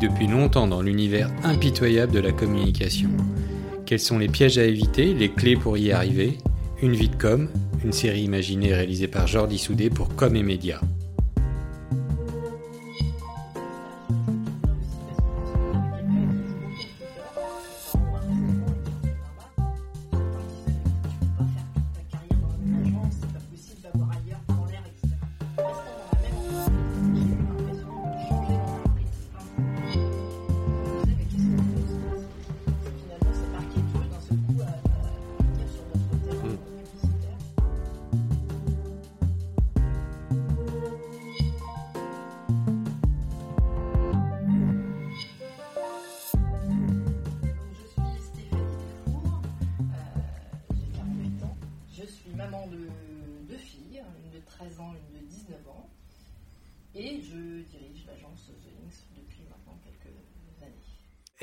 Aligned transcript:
depuis 0.00 0.26
longtemps 0.26 0.66
dans 0.66 0.82
l'univers 0.82 1.30
impitoyable 1.44 2.12
de 2.12 2.20
la 2.20 2.32
communication. 2.32 3.10
Quels 3.84 4.00
sont 4.00 4.18
les 4.18 4.28
pièges 4.28 4.58
à 4.58 4.64
éviter, 4.64 5.14
les 5.14 5.30
clés 5.30 5.56
pour 5.56 5.78
y 5.78 5.92
arriver? 5.92 6.38
Une 6.82 6.94
vie 6.94 7.08
de 7.08 7.16
com, 7.16 7.48
une 7.84 7.92
série 7.92 8.22
imaginée 8.22 8.74
réalisée 8.74 9.08
par 9.08 9.26
Jordi 9.26 9.58
Soudé 9.58 9.90
pour 9.90 10.14
Com 10.14 10.34
et 10.36 10.42
Média. 10.42 10.80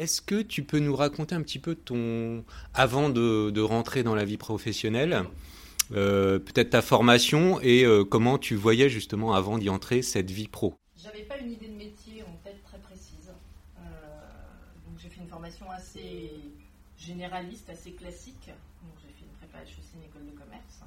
Est-ce 0.03 0.21
que 0.21 0.41
tu 0.41 0.63
peux 0.63 0.79
nous 0.79 0.97
raconter 0.97 1.33
un 1.33 1.41
petit 1.41 1.59
peu 1.59 1.75
ton 1.75 2.43
avant 2.73 3.07
de, 3.07 3.61
rentrer 3.61 4.03
dans 4.03 4.15
la 4.15 4.25
vie 4.25 4.35
professionnelle, 4.35 5.23
euh, 5.93 6.39
peut-être 6.39 6.71
ta 6.71 6.81
formation 6.81 7.61
et 7.61 7.85
euh, 7.85 8.03
comment 8.03 8.37
tu 8.37 8.55
voyais 8.55 8.89
justement 8.89 9.33
avant 9.33 9.57
d'y 9.57 9.69
entrer 9.69 10.01
cette 10.01 10.29
vie 10.29 10.49
pro? 10.49 10.75
J'avais 11.01 11.21
pas 11.23 11.37
une 11.37 11.53
idée 11.53 11.69
de 11.69 11.77
métier 11.77 12.21
en 12.23 12.35
tête 12.43 12.61
très 12.65 12.79
précise, 12.79 13.31
euh, 13.31 13.81
donc 14.85 14.99
j'ai 15.01 15.07
fait 15.07 15.21
une 15.21 15.29
formation 15.29 15.71
assez 15.71 16.33
généraliste, 16.97 17.69
assez 17.69 17.93
classique. 17.93 18.47
Donc 18.83 18.95
j'ai 18.99 19.07
fait 19.07 19.23
une 19.23 19.37
prépa 19.39 19.59
HEC, 19.59 19.77
une 19.95 20.03
école 20.03 20.25
de 20.25 20.37
commerce. 20.37 20.83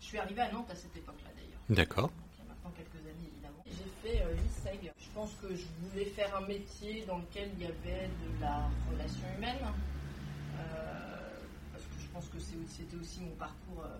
Je 0.00 0.06
suis 0.06 0.16
arrivée 0.16 0.40
à 0.40 0.50
Nantes 0.50 0.70
à 0.70 0.74
cette 0.74 0.96
époque-là 0.96 1.28
d'ailleurs. 1.36 1.60
D'accord. 1.68 2.10
il 2.32 2.44
y 2.44 2.48
a 2.48 2.48
maintenant 2.48 2.72
quelques 2.74 2.96
années 3.04 3.28
évidemment. 3.28 3.41
J'ai 3.41 3.41
fait 4.02 4.24
l'ISEG 4.34 4.92
je 5.12 5.20
pense 5.20 5.34
que 5.42 5.54
je 5.54 5.66
voulais 5.82 6.06
faire 6.06 6.34
un 6.34 6.46
métier 6.46 7.04
dans 7.06 7.18
lequel 7.18 7.50
il 7.58 7.64
y 7.64 7.66
avait 7.66 8.08
de 8.08 8.40
la 8.40 8.64
relation 8.90 9.20
humaine. 9.36 9.60
Euh, 9.60 11.36
parce 11.70 11.84
que 11.84 12.00
je 12.00 12.08
pense 12.08 12.26
que 12.28 12.38
c'était 12.40 12.96
aussi 12.96 13.20
mon 13.20 13.36
parcours, 13.36 13.84
euh, 13.84 13.98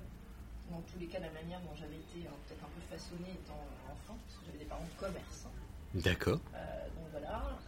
dans 0.70 0.80
tous 0.80 0.98
les 0.98 1.06
cas, 1.06 1.20
la 1.20 1.30
manière 1.30 1.60
dont 1.60 1.76
j'avais 1.76 2.00
été 2.00 2.26
hein, 2.26 2.32
peut-être 2.48 2.64
un 2.64 2.72
peu 2.72 2.80
façonnée 2.88 3.36
étant 3.44 3.60
enfant, 3.92 4.16
parce 4.24 4.38
que 4.40 4.46
j'avais 4.46 4.64
des 4.64 4.70
parents 4.72 4.88
de 4.88 4.98
commerce. 4.98 5.46
D'accord. 5.94 6.40
Euh, 6.54 6.88
donc 6.96 7.06
voilà. 7.12 7.60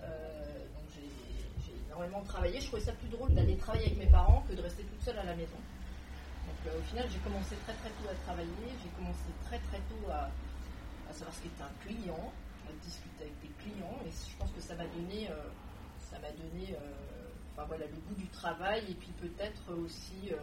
donc 0.73 0.89
j'ai 0.97 1.75
énormément 1.87 2.23
travaillé. 2.23 2.61
Je 2.61 2.67
trouvais 2.69 2.83
ça 2.83 2.93
plus 2.93 3.09
drôle 3.09 3.35
d'aller 3.35 3.57
travailler 3.57 3.93
avec 3.93 3.99
mes 3.99 4.11
parents 4.11 4.43
que 4.49 4.55
de 4.55 4.63
rester 4.63 4.85
toute 4.85 5.03
seule 5.03 5.19
à 5.19 5.25
la 5.25 5.37
maison. 5.37 5.61
Donc 6.49 6.73
au 6.73 6.83
final, 6.89 7.05
j'ai 7.13 7.21
commencé 7.21 7.57
très 7.69 7.75
très 7.75 7.91
tôt 7.91 8.09
à 8.09 8.15
travailler. 8.25 8.73
J'ai 8.81 8.89
commencé 8.97 9.29
très 9.45 9.59
très 9.69 9.85
tôt 9.85 10.09
à, 10.09 10.31
à 11.09 11.13
savoir 11.13 11.35
ce 11.35 11.43
qu'était 11.43 11.63
un 11.63 11.87
client 11.87 12.33
discuter 12.83 13.25
avec 13.25 13.41
des 13.41 13.53
clients 13.63 13.99
et 14.07 14.11
je 14.11 14.37
pense 14.39 14.51
que 14.53 14.61
ça 14.61 14.75
m'a 14.75 14.87
donné, 14.87 15.29
euh, 15.31 15.35
ça 15.99 16.19
m'a 16.19 16.31
donné 16.33 16.73
euh, 16.73 16.79
enfin, 17.53 17.67
voilà, 17.67 17.87
le 17.87 17.97
goût 17.97 18.15
du 18.15 18.27
travail 18.29 18.83
et 18.89 18.95
puis 18.95 19.13
peut-être 19.21 19.73
aussi 19.73 20.33
euh, 20.33 20.37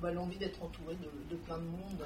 bah, 0.00 0.10
l'envie 0.12 0.38
d'être 0.38 0.62
entouré 0.62 0.96
de, 0.96 1.36
plein 1.36 1.58
de 1.58 1.64
monde. 1.64 2.04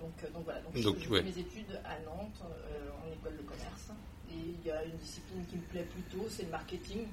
donc, 0.00 0.32
donc 0.32 0.44
voilà, 0.44 0.60
donc, 0.60 0.74
j'ai 0.74 0.94
fait 0.94 1.22
mes 1.22 1.38
études 1.38 1.80
à 1.84 1.98
Nantes 2.00 2.42
en 2.42 3.12
école 3.12 3.36
de 3.36 3.42
commerce 3.42 3.90
et 4.30 4.36
il 4.36 4.66
y 4.66 4.70
a 4.70 4.84
une 4.84 4.96
discipline 4.96 5.44
qui 5.46 5.56
me 5.56 5.62
plaît 5.62 5.84
plutôt, 5.84 6.26
c'est 6.28 6.44
le 6.44 6.50
marketing. 6.50 7.06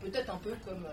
Peut-être 0.00 0.30
un 0.30 0.38
peu 0.38 0.54
comme, 0.64 0.86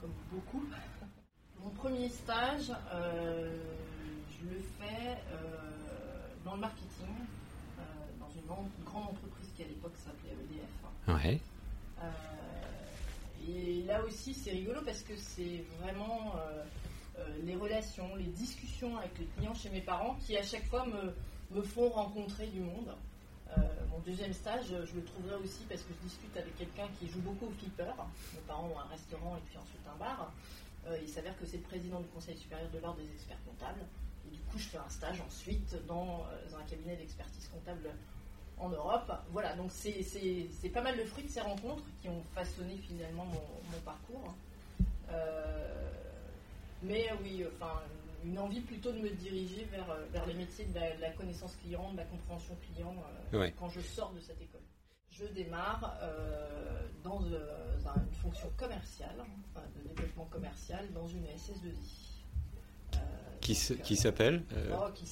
comme 0.00 0.12
beaucoup. 0.30 0.64
Mon 1.62 1.70
premier 1.70 2.10
stage, 2.10 2.70
je 2.92 4.44
le 4.46 4.60
fais 4.78 5.16
dans 6.44 6.54
le 6.54 6.60
marketing 6.60 7.08
une 8.78 8.84
grande 8.84 9.04
entreprise 9.04 9.48
qui 9.56 9.62
à 9.62 9.66
l'époque 9.66 9.94
s'appelait 9.96 10.32
EDF. 10.32 11.24
Ouais. 11.24 11.40
Euh, 12.02 12.10
et 13.48 13.82
là 13.82 14.02
aussi, 14.04 14.34
c'est 14.34 14.50
rigolo 14.50 14.80
parce 14.84 15.02
que 15.02 15.16
c'est 15.16 15.64
vraiment 15.80 16.34
euh, 16.36 16.64
euh, 17.18 17.24
les 17.44 17.54
relations, 17.54 18.14
les 18.16 18.26
discussions 18.26 18.96
avec 18.98 19.18
les 19.18 19.26
clients 19.36 19.54
chez 19.54 19.70
mes 19.70 19.80
parents 19.80 20.16
qui 20.26 20.36
à 20.36 20.42
chaque 20.42 20.64
fois 20.64 20.86
me, 20.86 21.14
me 21.56 21.62
font 21.62 21.88
rencontrer 21.90 22.46
du 22.48 22.60
monde. 22.60 22.94
mon 23.90 24.00
deuxième 24.00 24.32
stage, 24.32 24.66
je 24.68 24.94
le 24.96 25.04
trouverai 25.04 25.36
aussi 25.36 25.62
parce 25.68 25.82
que 25.82 25.92
je 25.94 26.08
discute 26.08 26.36
avec 26.36 26.56
quelqu'un 26.56 26.88
qui 26.98 27.08
joue 27.08 27.20
beaucoup 27.20 27.46
au 27.46 27.54
flipper. 27.58 27.94
Mes 28.34 28.40
parents 28.48 28.68
ont 28.74 28.80
un 28.80 28.90
restaurant 28.90 29.36
et 29.36 29.42
puis 29.46 29.56
ensuite 29.56 29.84
un 29.86 29.96
bar. 29.96 30.32
il 31.00 31.08
s'avère 31.08 31.38
que 31.38 31.46
c'est 31.46 31.58
le 31.58 31.62
président 31.62 32.00
du 32.00 32.08
Conseil 32.08 32.36
supérieur 32.36 32.68
de 32.70 32.78
l'ordre 32.80 32.98
des 32.98 33.10
experts 33.12 33.42
comptables. 33.46 33.84
Et 34.26 34.36
du 34.36 34.40
coup, 34.42 34.58
je 34.58 34.68
fais 34.68 34.78
un 34.78 34.88
stage 34.88 35.20
ensuite 35.20 35.76
dans 35.86 36.26
un 36.58 36.62
cabinet 36.64 36.96
d'expertise 36.96 37.48
comptable 37.48 37.90
en 38.58 38.68
Europe. 38.68 39.12
Voilà, 39.30 39.54
donc 39.54 39.70
c'est 39.70 40.68
pas 40.72 40.82
mal 40.82 40.96
le 40.96 41.04
fruit 41.04 41.24
de 41.24 41.28
ces 41.28 41.40
rencontres 41.40 41.84
qui 42.00 42.08
ont 42.08 42.22
façonné 42.34 42.76
finalement 42.76 43.24
mon, 43.26 43.80
parcours. 43.84 44.34
Euh, 45.10 45.90
mais 46.82 47.10
oui, 47.22 47.44
enfin, 47.54 47.80
une 48.24 48.38
envie 48.38 48.60
plutôt 48.60 48.92
de 48.92 48.98
me 48.98 49.10
diriger 49.10 49.64
vers, 49.70 49.96
vers 50.12 50.26
les 50.26 50.34
métiers 50.34 50.66
de 50.66 51.00
la, 51.00 51.10
connaissance 51.10 51.56
client, 51.56 51.92
de 51.92 51.98
la 51.98 52.04
compréhension 52.04 52.56
client 52.56 52.94
euh, 53.34 53.50
quand 53.58 53.68
je 53.68 53.80
sors 53.80 54.12
de 54.12 54.20
cette 54.20 54.40
école. 54.40 54.60
Je 55.10 55.26
démarre 55.26 55.96
euh, 56.02 56.88
dans 57.04 57.20
une 57.20 58.14
fonction 58.20 58.50
commerciale, 58.56 59.24
de 59.76 59.88
développement 59.88 60.24
commercial, 60.24 60.92
dans 60.92 61.06
une 61.06 61.24
SS2I. 61.26 62.13
Qui, 63.44 63.54
qui 63.82 63.94
s'appelle 63.94 64.42
euh, 64.54 64.74
oh, 64.74 64.90
Qui 64.94 65.04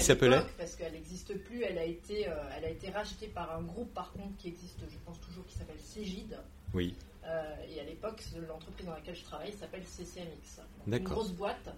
s'appelait 0.00 0.42
Parce 0.56 0.76
qu'elle 0.76 0.92
n'existe 0.92 1.36
plus. 1.42 1.64
Elle 1.64 1.76
a 1.76 1.84
été, 1.84 2.28
euh, 2.28 2.34
elle 2.56 2.64
a 2.64 2.68
été 2.68 2.88
rachetée 2.88 3.26
par 3.26 3.52
un 3.52 3.62
groupe 3.62 3.92
par 3.92 4.12
contre 4.12 4.36
qui 4.38 4.46
existe, 4.46 4.78
je 4.88 4.96
pense 5.04 5.20
toujours, 5.20 5.44
qui 5.46 5.58
s'appelle 5.58 5.80
Cégide. 5.80 6.38
Oui. 6.72 6.94
Euh, 7.24 7.56
et 7.68 7.80
à 7.80 7.84
l'époque, 7.84 8.22
l'entreprise 8.46 8.86
dans 8.86 8.94
laquelle 8.94 9.16
je 9.16 9.24
travaille 9.24 9.52
s'appelle 9.52 9.82
CCMX. 9.84 10.60
Une 10.86 10.98
grosse 11.00 11.32
boîte, 11.32 11.68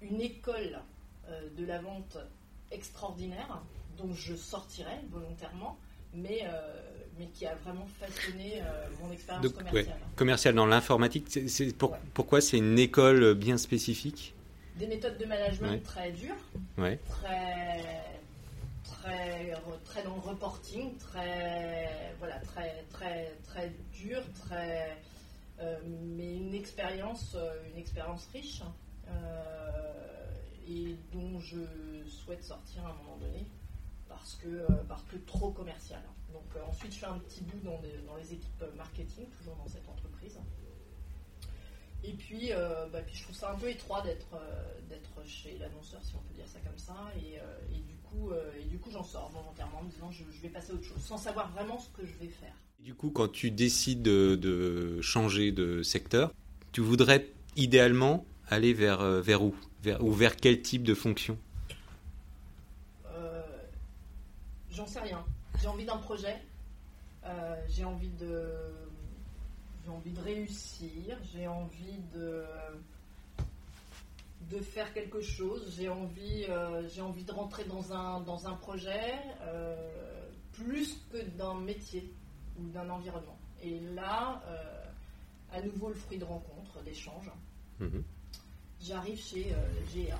une 0.00 0.20
école 0.20 0.78
de 1.58 1.64
la 1.64 1.80
vente 1.80 2.16
extraordinaire 2.70 3.62
dont 3.98 4.12
je 4.12 4.36
sortirai 4.36 5.00
volontairement, 5.10 5.76
mais 6.14 6.46
mais 7.20 7.26
qui 7.26 7.44
a 7.46 7.54
vraiment 7.56 7.86
façonné 7.86 8.62
euh, 8.62 8.86
mon 9.02 9.12
expérience 9.12 9.52
commerciale. 9.52 9.98
Commerciale 10.16 10.54
dans 10.54 10.66
l'informatique, 10.66 11.26
c'est 11.48 11.76
pourquoi 11.76 12.40
c'est 12.40 12.56
une 12.56 12.78
école 12.78 13.34
bien 13.34 13.58
spécifique? 13.58 14.34
Des 14.76 14.86
méthodes 14.86 15.18
de 15.18 15.26
management 15.26 15.82
très 15.82 16.10
dures, 16.12 16.34
très, 16.76 17.84
très, 18.84 19.54
très 19.84 20.02
dans 20.02 20.14
le 20.14 20.20
reporting, 20.20 20.96
très, 20.96 22.14
voilà, 22.18 22.38
très, 22.38 22.84
très, 22.90 23.34
très 23.46 23.70
dur, 23.92 24.22
très, 24.46 24.96
euh, 25.60 25.76
mais 26.16 26.36
une 26.36 26.54
expérience, 26.54 27.34
euh, 27.34 27.52
une 27.70 27.78
expérience 27.78 28.26
riche 28.32 28.62
et 30.68 30.94
dont 31.12 31.40
je 31.40 31.58
souhaite 32.08 32.44
sortir 32.44 32.86
à 32.86 32.90
un 32.90 32.94
moment 32.94 33.16
donné 33.18 33.44
parce 34.10 34.34
que, 34.34 34.66
parce 34.88 35.02
que 35.04 35.16
trop 35.16 35.50
commercial. 35.50 36.02
Donc 36.32 36.44
euh, 36.56 36.60
ensuite, 36.68 36.92
je 36.92 36.98
fais 36.98 37.06
un 37.06 37.18
petit 37.18 37.40
bout 37.42 37.60
dans, 37.64 37.80
les 38.18 38.34
équipes 38.34 38.64
marketing, 38.76 39.26
toujours 39.38 39.56
dans 39.56 39.68
cette 39.68 39.88
entreprise. 39.88 40.38
Et 42.02 42.12
puis, 42.12 42.52
euh, 42.52 42.86
bah, 42.92 43.00
puis 43.02 43.14
je 43.14 43.22
trouve 43.22 43.36
ça 43.36 43.52
un 43.52 43.56
peu 43.56 43.68
étroit 43.68 44.02
d'être 44.02 44.34
euh, 44.34 45.24
chez 45.26 45.56
l'annonceur, 45.58 46.02
si 46.02 46.14
on 46.14 46.18
peut 46.18 46.34
dire 46.34 46.48
ça 46.48 46.58
comme 46.60 46.78
ça. 46.78 46.94
Et, 47.16 47.38
du 47.80 47.96
coup, 47.96 48.32
et 48.58 48.76
coup, 48.76 48.90
j'en 48.90 49.04
sors 49.04 49.30
volontairement 49.30 49.78
en 49.78 49.84
me 49.84 49.90
disant 49.90 50.10
je, 50.10 50.24
je, 50.32 50.42
vais 50.42 50.48
passer 50.48 50.72
à 50.72 50.74
autre 50.74 50.84
chose, 50.84 51.00
sans 51.00 51.16
savoir 51.18 51.52
vraiment 51.52 51.78
ce 51.78 51.88
que 51.90 52.04
je 52.04 52.14
vais 52.18 52.28
faire. 52.28 52.54
Du 52.80 52.94
coup, 52.94 53.10
quand 53.10 53.28
tu 53.28 53.52
décides 53.52 54.02
de, 54.02 55.00
changer 55.00 55.52
de 55.52 55.82
secteur, 55.82 56.32
tu 56.72 56.80
voudrais 56.80 57.30
idéalement 57.54 58.26
aller 58.48 58.72
vers, 58.72 59.04
vers 59.20 59.44
où? 59.44 59.54
Vers, 59.82 60.02
Ou 60.02 60.12
vers 60.12 60.36
quel 60.36 60.60
type 60.60 60.82
de 60.82 60.94
fonction? 60.94 61.38
J'en 64.80 64.86
sais 64.86 65.00
rien 65.00 65.22
j'ai 65.60 65.68
envie 65.68 65.84
d'un 65.84 65.98
projet, 65.98 66.40
euh, 67.24 67.54
j'ai 67.68 67.84
envie 67.84 68.08
de 68.10 68.50
j'ai 69.84 69.90
envie 69.90 70.12
de 70.12 70.20
réussir, 70.20 71.18
j'ai 71.34 71.46
envie 71.46 71.98
de 72.14 72.44
de 74.50 74.58
faire 74.60 74.92
quelque 74.94 75.20
chose, 75.20 75.74
j'ai 75.76 75.90
envie 75.90 76.46
euh, 76.48 76.88
j'ai 76.88 77.02
envie 77.02 77.24
de 77.24 77.32
rentrer 77.32 77.64
dans 77.64 77.92
un 77.92 78.20
dans 78.20 78.48
un 78.48 78.54
projet. 78.54 79.18
Euh, 79.42 79.76
plus 80.52 80.98
que 81.10 81.22
d'un 81.36 81.54
métier 81.54 82.12
ou 82.58 82.68
d'un 82.68 82.88
environnement. 82.90 83.38
Et 83.62 83.80
là, 83.94 84.42
à 85.52 85.62
nouveau 85.62 85.88
le 85.88 85.94
fruit 85.94 86.18
de 86.18 86.24
rencontres, 86.24 86.82
d'échanges. 86.82 87.30
Mhm. 87.78 88.02
J'arrive 88.80 89.18
chez 89.18 89.54
GA. 89.94 90.18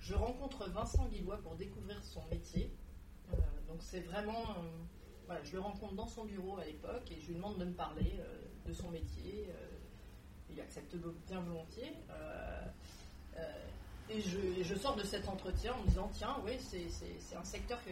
Je 0.00 0.14
rencontre 0.14 0.68
Vincent 0.70 1.04
Guillois 1.08 1.38
pour 1.38 1.56
découvrir 1.56 2.00
son 2.04 2.22
métier. 2.30 2.70
Donc 3.72 3.80
c'est 3.80 4.00
vraiment 4.00 4.44
je 5.42 5.52
le 5.52 5.60
rencontre 5.60 5.94
dans 5.94 6.06
son 6.06 6.24
bureau 6.24 6.58
à 6.58 6.64
l'époque 6.64 7.10
et 7.10 7.20
je 7.20 7.28
lui 7.28 7.34
demande 7.34 7.58
de 7.58 7.64
me 7.64 7.72
parler 7.72 8.20
euh, 8.20 8.42
de 8.66 8.72
son 8.72 8.90
métier. 8.90 9.48
Euh, 9.48 9.68
il 10.50 10.60
accepte 10.60 10.94
bien 11.26 11.40
volontiers. 11.40 11.96
Euh, 12.10 12.66
et 14.10 14.20
je, 14.20 14.74
sors 14.74 14.94
de 14.96 15.04
cet 15.04 15.26
entretien 15.26 15.72
en 15.72 15.80
me 15.80 15.86
disant 15.86 16.10
tiens, 16.12 16.36
oui, 16.44 16.52
c'est 16.60 17.36
un 17.36 17.44
secteur 17.44 17.82
que, 17.82 17.90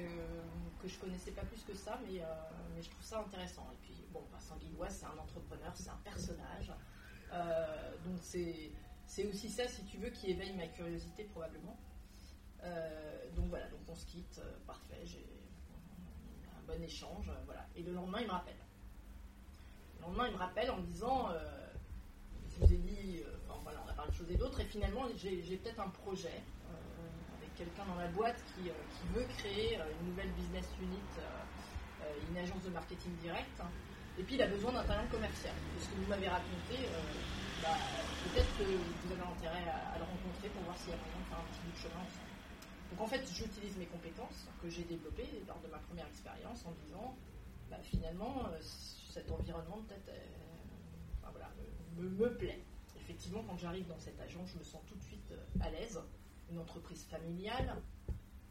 que 0.82 0.88
je 0.88 0.98
connaissais 0.98 1.30
pas 1.30 1.44
plus 1.44 1.62
que 1.62 1.74
ça, 1.74 1.98
mais, 2.04 2.20
je 2.82 2.90
trouve 2.90 3.02
ça 3.02 3.20
intéressant. 3.20 3.66
Et 3.72 3.76
puis, 3.86 3.94
bon, 4.12 4.22
Vincent 4.30 4.56
Guillois, 4.58 4.90
c'est 4.90 5.06
un 5.06 5.16
entrepreneur, 5.18 5.72
c'est 5.74 5.88
un 5.88 6.00
personnage. 6.04 6.70
donc, 8.04 8.18
c'est 8.20 9.24
aussi 9.24 9.48
ça, 9.48 9.66
si 9.66 9.82
tu 9.84 9.96
veux, 9.96 10.10
qui 10.10 10.30
éveille 10.30 10.52
ma 10.52 10.66
curiosité 10.66 11.24
probablement. 11.24 11.78
donc 13.34 13.46
voilà, 13.48 13.68
donc 13.68 13.80
on 13.88 13.94
se 13.94 14.04
quitte, 14.04 14.42
parfait. 14.66 15.06
Bon 16.70 16.82
échange, 16.82 17.28
euh, 17.28 17.43
voilà. 17.46 17.67
Et 17.76 17.82
le 17.82 17.93
lendemain, 17.93 18.19
il 18.20 18.26
me 18.26 18.32
rappelle. 18.32 18.55
Le 19.96 20.02
lendemain, 20.02 20.26
il 20.28 20.32
me 20.32 20.38
rappelle 20.38 20.70
en 20.70 20.78
me 20.78 20.87
disant, 20.87 21.31
euh, 21.31 21.67
je 22.49 22.64
vous 22.64 22.72
ai 22.72 22.76
dit, 22.76 23.22
euh, 23.25 23.37
voilà, 23.62 23.82
on 23.84 23.88
a 23.88 23.93
parlé 23.93 24.11
de 24.11 24.17
choses 24.17 24.31
et 24.31 24.37
d'autres, 24.37 24.61
et 24.61 24.64
finalement, 24.64 25.05
j'ai 25.17 25.56
peut-être 25.56 25.81
un 25.81 25.90
projet 25.90 26.43
avec 27.37 27.55
quelqu'un 27.55 27.84
dans 27.87 27.96
la 27.96 28.08
boîte 28.08 28.44
qui, 28.55 28.70
veut 29.12 29.25
créer 29.25 29.78
une 29.99 30.06
nouvelle 30.06 30.32
business 30.32 30.67
unit, 30.78 31.02
une 32.28 32.37
agence 32.37 32.62
de 32.64 32.70
marketing 32.70 33.16
direct. 33.16 33.62
Et 34.19 34.23
puis 34.23 34.34
il 34.34 34.43
a 34.43 34.46
besoin 34.46 34.73
d'un 34.73 34.84
talent 34.84 35.08
commercial. 35.08 35.55
ce 35.78 35.88
que 35.88 35.94
vous 35.94 36.06
m'avez 36.06 36.28
raconté, 36.28 36.90
bah, 37.62 37.78
peut-être 38.23 38.55
que 38.56 38.62
vous 39.02 39.12
avez 39.12 39.23
intérêt 39.23 39.64
à, 39.69 39.99
le 39.99 40.05
rencontrer 40.05 40.50
pour 40.50 40.62
voir 40.62 40.76
s'il 40.76 40.93
y 40.93 40.94
a 40.94 40.99
moyen 40.99 41.16
un 41.16 41.44
petit 41.44 41.61
bout 41.62 41.73
de 41.73 41.76
chemin 41.76 42.00
ensemble. 42.00 42.29
Donc 42.90 43.00
en 43.00 43.06
fait, 43.06 43.22
j'utilise 43.32 43.76
mes 43.76 43.87
compétences 43.87 44.46
que 44.62 44.69
j'ai 44.69 44.82
développées 44.82 45.28
lors 45.46 45.60
de 45.60 45.69
ma 45.69 45.78
première 45.78 46.06
expérience 46.06 46.64
en 46.66 46.72
disant, 46.84 47.14
bah, 47.70 47.78
finalement, 47.82 48.46
euh, 48.46 48.58
cet 49.12 49.31
environnement 49.31 49.81
peut-être 49.88 50.08
euh, 50.08 51.31
voilà, 51.31 51.50
me, 51.98 52.28
plaît. 52.37 52.60
Effectivement, 52.96 53.44
quand 53.48 53.56
j'arrive 53.58 53.87
dans 53.87 53.98
cette 53.98 54.20
agence, 54.20 54.50
je 54.52 54.58
me 54.58 54.64
sens 54.64 54.81
tout 54.88 54.96
de 54.96 55.02
suite 55.02 55.32
euh, 55.32 55.64
à 55.64 55.70
l'aise. 55.70 56.00
Une 56.50 56.58
entreprise 56.58 57.04
familiale. 57.08 57.76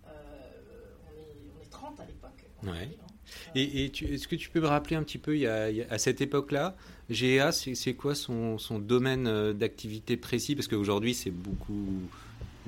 on, 0.06 1.62
est, 1.62 1.70
30 1.70 2.00
à 2.00 2.06
l'époque. 2.06 2.46
Ouais. 2.64 2.72
Hein. 2.72 3.52
Et, 3.56 3.86
est-ce 3.86 4.28
que 4.28 4.36
tu 4.36 4.50
peux 4.50 4.62
me 4.62 4.68
rappeler 4.68 4.96
un 4.96 5.04
petit 5.04 5.18
peu, 5.18 5.36
il 5.36 5.42
y 5.42 5.48
a, 5.48 5.68
à 5.90 5.98
cette 5.98 6.22
époque-là, 6.22 6.78
GEA, 7.10 7.52
c'est 7.52 7.94
quoi 7.94 8.16
son, 8.16 8.58
son 8.58 8.80
domaine 8.80 9.52
d'activité 9.52 10.16
précis? 10.16 10.56
Parce 10.56 10.70
qu'aujourd'hui, 10.70 11.14
c'est 11.14 11.30
beaucoup 11.32 12.10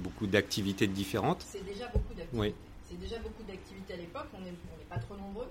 beaucoup 0.01 0.27
d'activités 0.27 0.87
différentes. 0.87 1.43
C'est 1.47 1.63
déjà 1.63 1.87
beaucoup 1.87 2.13
d'activités. 2.13 2.55
C'est 2.83 2.99
déjà 2.99 3.19
beaucoup 3.19 3.43
d'activités 3.43 3.93
à 3.93 3.97
l'époque, 3.97 4.27
on 4.33 4.41
n'est 4.41 4.51
pas 4.89 4.97
trop 4.97 5.15
nombreux, 5.15 5.49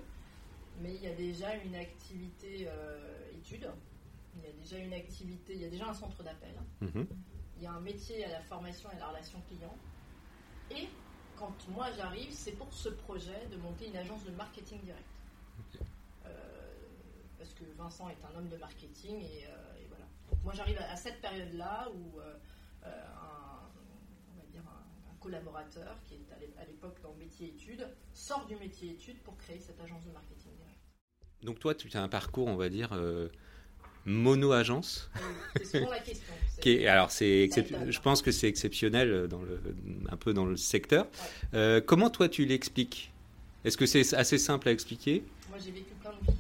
mais 0.83 0.95
il 0.95 1.03
y 1.03 1.07
a 1.07 1.15
déjà 1.15 1.55
une 1.57 1.75
activité 1.75 2.69
euh, 2.69 3.39
étude, 3.39 3.67
il 4.37 4.43
y 4.43 4.47
a 4.47 4.53
déjà 4.63 4.79
une 4.79 4.93
activité, 4.93 5.55
il 5.55 5.63
y 5.63 5.65
a 5.65 5.71
déjà 5.71 5.89
un 5.89 5.95
centre 5.95 6.23
d'appel, 6.23 6.55
mhm. 6.83 7.07
il 7.57 7.63
y 7.63 7.67
a 7.67 7.73
un 7.73 7.81
métier 7.81 8.25
à 8.27 8.31
la 8.31 8.41
formation 8.43 8.91
et 8.91 8.97
à 8.97 8.99
la 8.99 9.09
relation 9.09 9.41
client, 9.49 9.75
et 10.71 10.89
quand 11.39 11.57
moi 11.69 11.87
j'arrive, 11.97 12.31
c'est 12.31 12.53
pour 12.53 12.71
ce 12.75 12.91
projet 12.91 13.47
de 13.51 13.57
monter 13.57 13.87
une 13.89 13.97
agence 13.97 14.23
de 14.25 14.33
marketing 14.33 14.79
direct. 14.83 15.07
Euh, 16.27 16.31
parce 17.39 17.55
que 17.55 17.65
Vincent 17.79 18.11
est 18.11 18.19
un 18.31 18.39
homme 18.39 18.49
de 18.49 18.59
marketing 18.59 19.23
et, 19.23 19.47
euh, 19.47 19.87
voilà. 19.89 20.05
moi 20.45 20.53
j'arrive 20.55 20.79
à, 20.79 20.97
cette 20.97 21.23
période-là 21.23 21.89
où 21.95 22.21
collaborateur 25.21 25.97
qui 26.07 26.15
est 26.15 26.61
à 26.61 26.65
l'époque 26.65 26.97
dans 27.03 27.13
le 27.13 27.19
métier 27.19 27.49
études, 27.49 27.87
sort 28.13 28.47
du 28.47 28.57
métier 28.57 28.91
études 28.91 29.19
pour 29.21 29.37
créer 29.37 29.61
cette 29.61 29.81
agence 29.81 30.05
de 30.05 30.11
marketing 30.11 30.53
direct. 30.57 30.79
Donc 31.43 31.59
toi, 31.59 31.75
tu 31.75 31.89
as 31.97 32.03
un 32.03 32.09
parcours, 32.09 32.49
on 32.49 32.57
va 32.57 32.69
dire, 32.69 32.91
euh, 32.93 33.29
mono-agence. 34.05 35.11
c'est 35.57 35.65
souvent 35.65 35.91
la 35.91 36.01
question. 36.01 36.35
qui 36.61 36.87
alors, 36.87 37.11
c'est 37.11 37.49
je 37.89 38.01
pense 38.01 38.23
que 38.23 38.31
c'est 38.31 38.49
exceptionnel 38.49 39.29
dans 39.29 39.43
le, 39.43 39.61
un 40.11 40.17
peu 40.17 40.33
dans 40.33 40.45
le 40.45 40.57
secteur. 40.57 41.07
Euh, 41.55 41.81
comment 41.81 42.11
toi, 42.11 42.29
tu 42.29 42.45
l'expliques? 42.45 43.13
Est-ce 43.65 43.77
que 43.77 43.87
c'est 43.87 44.15
assez 44.15 44.39
simple 44.39 44.69
à 44.69 44.73
expliquer? 44.73 45.23
Moi, 45.49 45.59
j'ai 45.63 45.71
vécu 45.71 45.93
plein 46.01 46.13
de 46.13 46.33
vies 46.33 46.39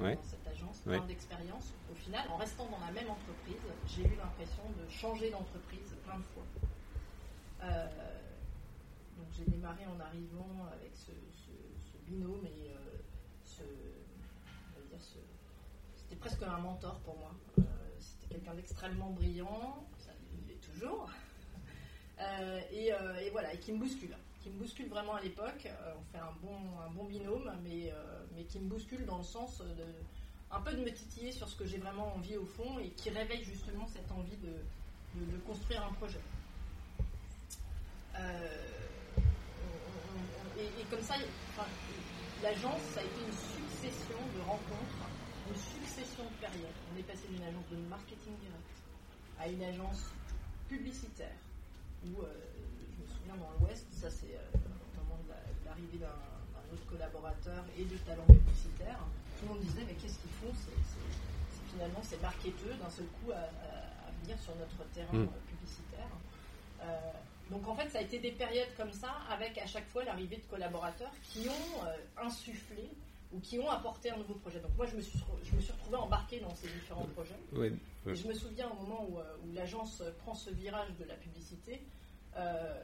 euh, 0.00 0.14
dans 0.14 0.22
cette 0.22 0.46
agence, 0.46 0.78
plein 0.84 1.06
d'expériences. 1.06 1.72
Au 1.90 1.94
final, 1.94 2.22
en 2.30 2.36
restant 2.36 2.68
dans 2.70 2.80
la 2.84 2.92
même 2.92 3.10
entreprise, 3.10 3.62
j'ai 3.88 4.02
eu 4.02 4.16
l'impression 4.16 4.62
de 4.68 4.90
changer 4.90 5.30
d'entreprise 5.30 5.94
plein 6.04 6.18
de 6.18 6.24
fois. 6.34 6.44
Euh, 7.62 7.86
j'ai 9.32 9.44
démarré 9.44 9.84
en 9.86 10.00
arrivant 10.00 10.66
avec 10.72 10.94
ce, 10.94 11.10
binôme 12.06 12.44
et 12.44 12.70
euh, 12.70 12.98
ce, 13.44 13.62
c'était 15.94 16.16
presque 16.16 16.42
un 16.42 16.58
mentor 16.58 16.98
pour 17.00 17.16
moi. 17.18 17.32
Euh, 17.58 17.62
c'était 17.98 18.34
quelqu'un 18.34 18.54
d'extrêmement 18.54 19.10
brillant, 19.10 19.86
ça 19.96 20.10
l'est 20.48 20.60
toujours, 20.60 21.08
euh, 22.20 22.60
et, 22.72 23.30
voilà, 23.30 23.54
et 23.54 23.58
qui 23.58 23.72
me 23.72 23.78
bouscule, 23.78 24.16
qui 24.42 24.50
me 24.50 24.58
bouscule 24.58 24.88
vraiment 24.88 25.14
à 25.14 25.20
l'époque. 25.20 25.68
on 25.96 26.02
fait 26.12 26.18
un 26.18 26.32
bon, 26.42 27.04
binôme, 27.04 27.52
mais, 27.62 27.92
qui 28.44 28.58
me 28.58 28.68
bouscule 28.68 29.06
dans 29.06 29.18
le 29.18 29.24
sens 29.24 29.60
de 29.60 29.84
un 30.52 30.60
peu 30.60 30.72
de 30.72 30.82
me 30.82 30.90
titiller 30.90 31.32
sur 31.32 31.48
ce 31.48 31.56
que 31.56 31.64
j'ai 31.64 31.78
vraiment 31.78 32.14
envie 32.14 32.36
au 32.36 32.44
fond 32.44 32.78
et 32.80 32.90
qui 32.90 33.10
réveille 33.10 33.44
justement 33.44 33.86
cette 33.86 34.10
envie 34.10 34.36
de, 34.38 34.52
construire 35.46 35.84
un 35.84 35.92
projet. 35.94 36.20
Et, 40.58 40.84
comme 40.90 41.02
ça, 41.02 41.14
l'agence, 42.42 42.80
ça 42.92 43.00
a 43.00 43.04
été 43.04 43.20
une 43.24 43.32
succession 43.32 44.18
de 44.36 44.40
rencontres, 44.42 45.08
une 45.48 45.56
succession 45.56 46.24
de 46.24 46.34
périodes. 46.40 46.78
On 46.92 46.98
est 46.98 47.02
passé 47.02 47.28
d'une 47.28 47.42
agence 47.42 47.64
de 47.70 47.76
marketing 47.88 48.34
direct 48.40 48.76
à 49.38 49.48
une 49.48 49.62
agence 49.62 50.10
publicitaire, 50.68 51.38
où, 52.04 52.22
euh, 52.22 52.28
je 52.92 53.02
me 53.02 53.08
souviens, 53.08 53.36
dans 53.36 53.50
l'Ouest, 53.58 53.86
ça 53.90 54.10
c'est 54.10 54.34
euh, 54.36 54.58
au 55.00 55.04
moment 55.04 55.22
de 55.24 55.32
l'arrivée 55.64 55.98
d'un 55.98 56.12
autre 56.72 56.86
collaborateur 56.86 57.64
et 57.78 57.84
de 57.84 57.96
talent 58.04 58.26
publicitaire, 58.26 58.98
tout 59.40 59.46
le 59.48 59.54
monde 59.54 59.64
disait, 59.64 59.84
mais 59.86 59.94
qu'est-ce 59.94 60.18
qu'ils 60.18 60.36
font 60.44 60.52
Finalement, 61.72 62.00
c'est 62.02 62.20
marketeux 62.20 62.74
d'un 62.82 62.90
seul 62.90 63.06
coup 63.06 63.32
à, 63.32 63.48
venir 64.22 64.38
sur 64.38 64.54
notre 64.56 64.84
terrain 64.92 65.16
mm. 65.16 65.28
publicitaire. 65.48 66.12
Euh, 66.82 67.12
donc 67.50 67.66
en 67.66 67.74
fait, 67.74 67.88
ça 67.88 67.98
a 67.98 68.02
été 68.02 68.18
des 68.20 68.30
périodes 68.30 68.68
comme 68.76 68.92
ça, 68.92 69.10
avec 69.28 69.58
à 69.58 69.66
chaque 69.66 69.86
fois 69.88 70.04
l'arrivée 70.04 70.36
de 70.36 70.44
collaborateurs 70.44 71.10
qui 71.22 71.48
ont 71.48 71.84
euh, 71.84 72.24
insufflé 72.24 72.88
ou 73.32 73.40
qui 73.40 73.58
ont 73.58 73.68
apporté 73.68 74.10
un 74.10 74.16
nouveau 74.16 74.34
projet. 74.34 74.60
Donc 74.60 74.70
moi, 74.76 74.86
je 74.86 74.96
me 74.96 75.00
suis, 75.00 75.18
je 75.42 75.54
me 75.54 75.60
suis 75.60 75.72
retrouvée 75.72 75.96
embarquée 75.96 76.40
dans 76.40 76.54
ces 76.54 76.68
différents 76.68 77.06
projets. 77.14 77.34
Et 78.06 78.14
je 78.14 78.26
me 78.26 78.34
souviens 78.34 78.70
au 78.70 78.82
moment 78.82 79.06
où, 79.08 79.18
euh, 79.18 79.24
l'agence 79.52 80.02
prend 80.18 80.34
ce 80.34 80.50
virage 80.50 80.90
de 80.98 81.04
la 81.04 81.14
publicité, 81.14 81.82
euh, 82.36 82.74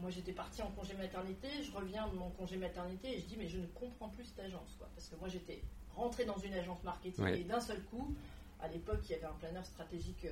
moi 0.00 0.10
j'étais 0.10 0.32
partie 0.32 0.62
en 0.62 0.70
congé 0.70 0.94
maternité, 0.94 1.48
je 1.62 1.70
reviens 1.70 2.08
de 2.08 2.16
mon 2.16 2.30
congé 2.30 2.56
maternité 2.56 3.16
et 3.16 3.20
je 3.20 3.26
dis 3.26 3.36
mais 3.36 3.46
je 3.46 3.58
ne 3.58 3.66
comprends 3.66 4.08
plus 4.08 4.24
cette 4.24 4.40
agence. 4.40 4.74
Quoi, 4.78 4.88
parce 4.94 5.08
que 5.08 5.16
moi 5.16 5.28
j'étais 5.28 5.62
rentrée 5.94 6.24
dans 6.24 6.38
une 6.38 6.54
agence 6.54 6.82
marketing 6.82 7.26
et 7.28 7.44
d'un 7.44 7.60
seul 7.60 7.82
coup, 7.84 8.14
à 8.60 8.68
l'époque, 8.68 9.00
il 9.04 9.12
y 9.12 9.14
avait 9.14 9.26
un 9.26 9.36
planeur 9.38 9.64
stratégique 9.66 10.26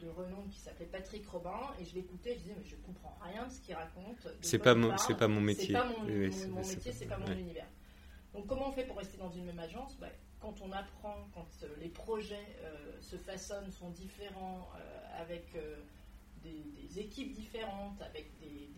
de 0.00 0.08
renom 0.08 0.42
qui 0.50 0.58
s'appelait 0.58 0.86
Patrick 0.86 1.26
Robin 1.28 1.60
et 1.78 1.84
je 1.84 1.94
l'écoutais, 1.94 2.34
je 2.34 2.40
disais 2.40 2.54
mais 2.56 2.64
je 2.64 2.76
comprends 2.76 3.16
rien 3.22 3.46
de 3.46 3.52
ce 3.52 3.60
qu'il 3.60 3.74
raconte. 3.74 4.28
C'est 4.40 4.58
pas 4.58 4.74
mon, 4.74 4.96
c'est 4.96 5.16
pas 5.16 5.28
mon 5.28 5.40
métier. 5.40 5.66
C'est 5.66 5.72
pas 5.72 5.84
mon, 5.84 6.04
métier, 6.04 6.92
c'est 6.92 7.06
pas 7.06 7.18
mon 7.18 7.32
univers. 7.32 7.66
Donc 8.34 8.46
comment 8.46 8.68
on 8.68 8.72
fait 8.72 8.84
pour 8.84 8.96
rester 8.96 9.18
dans 9.18 9.30
une 9.30 9.44
même 9.44 9.58
agence? 9.58 9.96
Bah, 10.00 10.08
Quand 10.40 10.54
on 10.62 10.72
apprend, 10.72 11.16
quand 11.34 11.48
euh, 11.62 11.68
les 11.80 11.88
projets 11.88 12.46
euh, 12.62 13.00
se 13.00 13.16
façonnent, 13.16 13.70
sont 13.70 13.90
différents, 13.90 14.68
euh, 14.76 15.20
avec 15.20 15.46
des, 16.42 16.98
équipes 16.98 17.32
différentes, 17.32 18.00
avec 18.02 18.30
des, 18.40 18.68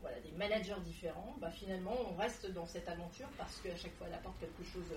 voilà, 0.00 0.18
des 0.20 0.32
managers 0.32 0.80
différents, 0.84 1.36
bah, 1.40 1.50
finalement 1.50 1.94
on 2.10 2.16
reste 2.16 2.50
dans 2.52 2.66
cette 2.66 2.88
aventure 2.88 3.28
parce 3.38 3.60
qu'à 3.60 3.76
chaque 3.76 3.94
fois 3.96 4.06
elle 4.08 4.14
apporte 4.14 4.38
quelque 4.40 4.64
chose 4.64 4.92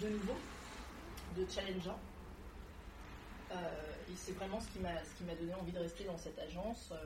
de 0.00 0.08
nouveau, 0.08 0.36
de 1.36 1.46
challengeant. 1.48 1.98
Euh, 3.56 4.12
et 4.12 4.14
c'est 4.16 4.32
vraiment 4.32 4.60
ce 4.60 4.66
qui 4.68 4.78
m'a 5.24 5.34
donné 5.34 5.54
envie 5.54 5.72
de 5.72 5.78
rester 5.78 6.04
dans 6.04 6.16
cette 6.18 6.38
agence 6.38 6.90
euh, 6.92 6.96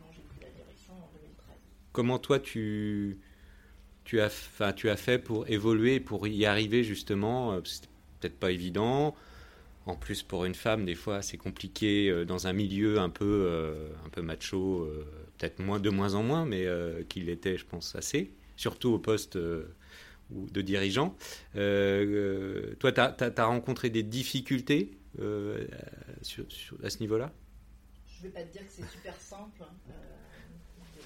dont 0.00 0.12
j'ai 0.12 0.22
pris 0.22 0.40
la 0.40 0.50
direction 0.50 0.92
en 0.94 1.08
2013. 1.14 1.56
Comment 1.92 2.18
toi 2.18 2.38
tu, 2.38 3.18
as, 4.14 4.96
fait 4.96 5.18
pour 5.18 5.48
évoluer, 5.48 6.00
pour 6.00 6.26
y 6.26 6.46
arriver 6.46 6.84
justement 6.84 7.52
euh, 7.52 7.60
C'était 7.64 7.88
peut-être 8.20 8.38
pas 8.38 8.50
évident. 8.50 9.14
En 9.86 9.94
plus, 9.94 10.22
pour 10.22 10.44
une 10.44 10.54
femme, 10.54 10.84
des 10.84 10.94
fois, 10.94 11.22
c'est 11.22 11.38
compliqué 11.38 12.24
dans 12.26 12.46
un 12.46 12.52
milieu 12.52 12.98
un 12.98 13.08
peu, 13.08 13.88
macho, 14.18 14.86
peut-être 15.38 15.62
de 15.78 15.88
moins 15.88 16.12
en 16.14 16.22
moins, 16.22 16.44
mais 16.44 16.66
qu'il 17.08 17.30
était, 17.30 17.56
je 17.56 17.64
pense, 17.64 17.96
assez. 17.96 18.30
Surtout 18.56 18.90
au 18.90 18.98
poste, 18.98 19.38
de 19.38 20.60
dirigeants. 20.60 21.16
toi, 21.54 22.92
tu 22.92 23.00
as, 23.00 23.46
rencontré 23.46 23.88
des 23.88 24.02
difficultés 24.02 24.97
sur, 26.22 26.46
à 26.84 26.90
ce 26.90 26.98
niveau-là 27.00 27.32
Je 28.06 28.18
ne 28.18 28.22
vais 28.24 28.30
pas 28.30 28.42
te 28.42 28.52
dire 28.52 28.66
que 28.66 28.72
c'est 28.72 28.88
super 28.88 29.18
simple 29.20 29.62
hein, 29.62 29.92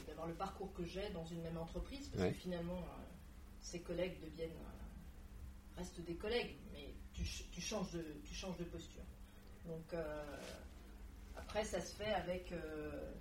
d'avoir 0.07 0.27
le 0.27 0.35
parcours 0.35 0.73
que 0.75 0.85
j'ai 0.85 1.09
dans 1.11 1.25
une 1.25 1.43
même 1.43 1.59
entreprise, 1.59 2.09
parce 2.09 2.29
que 2.33 2.39
finalement, 2.39 2.85
ses 3.61 3.81
collègues 3.81 4.21
deviennent 4.21 4.51
restent 5.77 6.01
des 6.01 6.15
collègues, 6.15 6.57
mais 6.73 6.95
tu, 7.15 7.25
changes, 7.61 7.93
de, 7.93 8.05
tu 8.25 8.35
changes 8.35 8.57
de 8.59 8.65
posture. 8.65 9.03
Donc 9.67 9.95
après, 11.37 11.65
ça 11.65 11.81
se 11.81 11.95
fait 11.95 12.13
avec 12.13 12.53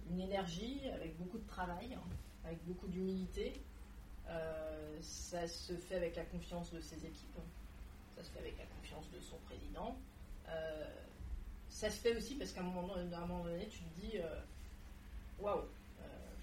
une 0.10 0.20
énergie, 0.20 0.82
avec 0.94 1.18
beaucoup 1.18 1.38
de 1.38 1.48
travail, 1.48 1.98
avec 2.44 2.64
beaucoup 2.66 2.88
d'humilité. 2.88 3.54
Euh, 4.28 4.98
ça 5.02 5.48
se 5.48 5.74
fait 5.74 5.96
avec 5.96 6.16
la 6.16 6.26
confiance 6.26 6.72
de 6.72 6.80
ses 6.80 7.06
équipes, 7.06 7.40
ça 8.16 8.24
se 8.24 8.30
fait 8.32 8.40
avec 8.40 8.58
la 8.58 8.66
confiance 8.66 9.10
de 9.12 9.20
son 9.20 9.38
président. 9.40 9.98
Euh, 10.52 10.86
ça 11.70 11.90
se 11.90 12.00
fait 12.00 12.16
aussi 12.16 12.36
parce 12.36 12.52
qu'à 12.52 12.62
un 12.62 12.64
moment, 12.64 13.44
donné, 13.44 13.68
tu 13.68 13.80
te 13.80 14.00
dis 14.00 14.18
euh, 14.18 14.40
waouh, 15.40 15.62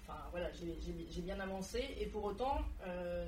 enfin 0.01 0.19
voilà, 0.31 0.49
j'ai 0.51 1.21
bien 1.21 1.39
avancé 1.39 1.95
et 1.99 2.07
pour 2.07 2.23
autant, 2.23 2.61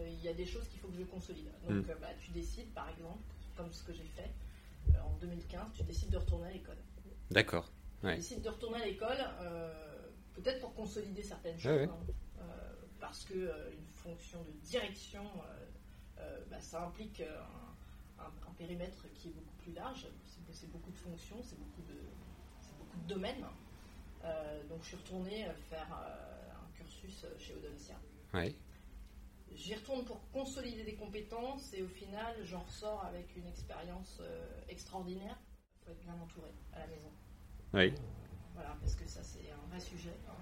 il 0.07 0.23
y 0.23 0.27
a 0.27 0.33
des 0.33 0.45
choses 0.45 0.67
qu'il 0.69 0.79
faut 0.79 0.87
que 0.87 0.97
je 0.97 1.03
consolide. 1.03 1.51
Donc 1.67 1.85
mm. 1.85 1.95
bah, 2.01 2.07
tu 2.19 2.31
décides, 2.31 2.69
par 2.73 2.89
exemple, 2.89 3.19
comme 3.55 3.71
ce 3.71 3.83
que 3.83 3.93
j'ai 3.93 4.09
fait 4.15 4.31
en 4.99 5.15
2015, 5.21 5.69
tu 5.75 5.83
décides 5.83 6.09
de 6.09 6.17
retourner 6.17 6.47
à 6.47 6.51
l'école. 6.51 6.77
D'accord. 7.29 7.69
Tu 8.01 8.07
décides 8.07 8.41
de 8.41 8.49
retourner 8.49 8.81
à 8.81 8.85
l'école, 8.85 9.17
peut-être 10.33 10.59
pour 10.59 10.73
consolider 10.73 11.23
certaines 11.23 11.59
choses. 11.59 11.87
Hein 11.87 12.13
parce 13.11 13.25
que 13.25 13.33
euh, 13.33 13.71
une 13.71 13.93
fonction 13.93 14.41
de 14.43 14.51
direction, 14.63 15.23
euh, 15.23 15.65
euh, 16.19 16.39
bah, 16.49 16.61
ça 16.61 16.85
implique 16.85 17.19
un, 17.19 17.70
périmètre 18.57 19.11
qui 19.15 19.29
est 19.29 19.31
beaucoup 19.31 19.55
plus 19.57 19.73
large. 19.73 20.07
C'est 20.51 20.71
beaucoup 20.71 20.91
de 20.91 20.97
fonctions, 20.97 21.41
c'est 21.43 21.57
beaucoup 21.57 21.81
de, 21.81 21.97
beaucoup 22.77 22.97
de 22.97 23.07
domaines. 23.07 23.45
donc 24.69 24.83
je 24.83 24.87
suis 24.87 24.97
retournée 24.97 25.45
faire 25.69 25.87
un 25.93 26.71
cursus 26.77 27.25
chez 27.39 27.55
Odoncia. 27.55 27.95
J'y 29.53 29.75
retourne 29.75 30.05
pour 30.05 30.21
consolider 30.31 30.83
des 30.83 30.95
compétences 30.95 31.73
et 31.73 31.81
au 31.81 31.87
final, 31.87 32.35
j'en 32.43 32.61
ressors 32.61 33.03
avec 33.05 33.35
une 33.35 33.47
expérience 33.47 34.21
extraordinaire. 34.69 35.37
Il 35.81 35.85
faut 35.85 35.91
être 35.91 36.03
bien 36.03 36.15
entouré 36.21 36.51
à 36.73 36.79
la 36.79 36.87
maison. 36.87 37.11
Oui. 37.73 37.93
Voilà, 38.53 38.77
parce 38.79 38.95
que 38.95 39.07
ça, 39.07 39.21
c'est 39.23 39.51
un 39.51 39.69
vrai 39.69 39.79
sujet. 39.79 40.15
Hein. 40.27 40.33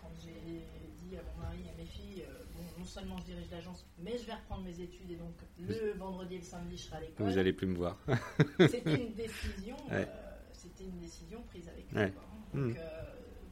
Quand 0.00 0.10
j'ai 0.22 0.66
à 1.14 1.22
mon 1.36 1.42
mari 1.42 1.58
et 1.66 1.70
à 1.70 1.74
mes 1.76 1.86
filles, 1.86 2.24
euh, 2.28 2.46
non 2.78 2.84
seulement 2.84 3.16
je 3.18 3.24
dirige 3.24 3.50
l'agence, 3.50 3.86
mais 3.98 4.18
je 4.18 4.26
vais 4.26 4.34
reprendre 4.34 4.64
mes 4.64 4.80
études 4.80 5.10
et 5.10 5.16
donc 5.16 5.34
le 5.58 5.92
vendredi 5.98 6.34
et 6.34 6.38
le 6.38 6.44
samedi, 6.44 6.76
je 6.76 6.82
serai 6.82 6.96
à 6.96 7.00
l'école. 7.00 7.26
Vous 7.26 7.34
n'allez 7.34 7.52
plus 7.52 7.66
me 7.66 7.76
voir. 7.76 7.98
c'était 8.58 8.94
une 8.94 9.14
décision, 9.14 9.76
euh, 9.92 10.04
c'était 10.52 10.84
une 10.84 10.98
décision 10.98 11.42
prise 11.42 11.68
avec 11.68 11.86
ouais. 11.94 12.12
Hmm. 12.52 12.70
Euh, 12.70 13.02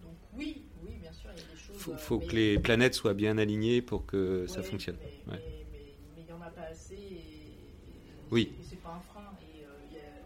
donc, 0.02 0.16
oui, 0.34 0.64
oui, 0.82 0.96
bien 1.00 1.12
sûr, 1.12 1.30
il 1.34 1.40
y 1.40 1.44
a 1.44 1.49
des 1.49 1.56
choses. 1.56 1.76
Il 1.92 1.99
faut, 1.99 2.18
que 2.18 2.34
les 2.34 2.58
planètes 2.58 2.94
soient 2.94 3.14
bien 3.14 3.38
alignées 3.38 3.82
pour 3.82 4.06
que 4.06 4.46
ça 4.46 4.62
fonctionne. 4.62 4.96
Mais 5.26 5.38
il 6.16 6.25
n'y 6.25 6.32
en 6.32 6.40
a 6.42 6.50
pas 6.50 6.62
assez. 6.62 6.94
Et, 6.94 7.54
oui. 8.30 8.52
Et 8.58 8.64
c'est 8.64 8.82
pas 8.82 8.94
un 8.94 9.00
frein. 9.00 9.32
Et 9.42 9.64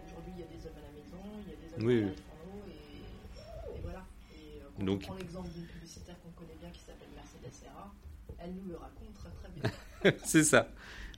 aujourd'hui, 0.07 0.33
il 0.37 0.41
y 0.41 0.43
a 0.43 0.47
des 0.47 0.67
hommes 0.67 0.77
à 0.77 0.83
la 0.83 0.93
maison, 0.93 1.23
il 1.47 1.51
y 1.51 1.55
a 1.55 1.57
des 1.57 1.75
hommes 1.75 1.87
oui, 1.87 2.03
à 2.03 2.07
la 2.07 2.13
fourneau, 2.13 2.65
et, 2.69 3.77
et, 3.77 3.81
voilà. 3.83 4.07
Et 4.35 4.61
quand 4.61 4.68
donc, 4.79 5.03
on 5.03 5.07
prend 5.07 5.15
l'exemple 5.17 5.49
d'une 5.51 5.65
publicitaire 5.65 6.17
qu'on 6.23 6.31
connaît 6.31 6.57
bien 6.61 6.71
qui 6.71 6.81
s'appelle 6.81 7.09
elle 8.39 8.55
nous 8.55 8.69
le 8.69 8.77
raconte 8.77 9.15
très 9.15 9.31
très 9.31 9.49
bien. 9.61 10.19
c'est 10.25 10.45
ça. 10.45 10.69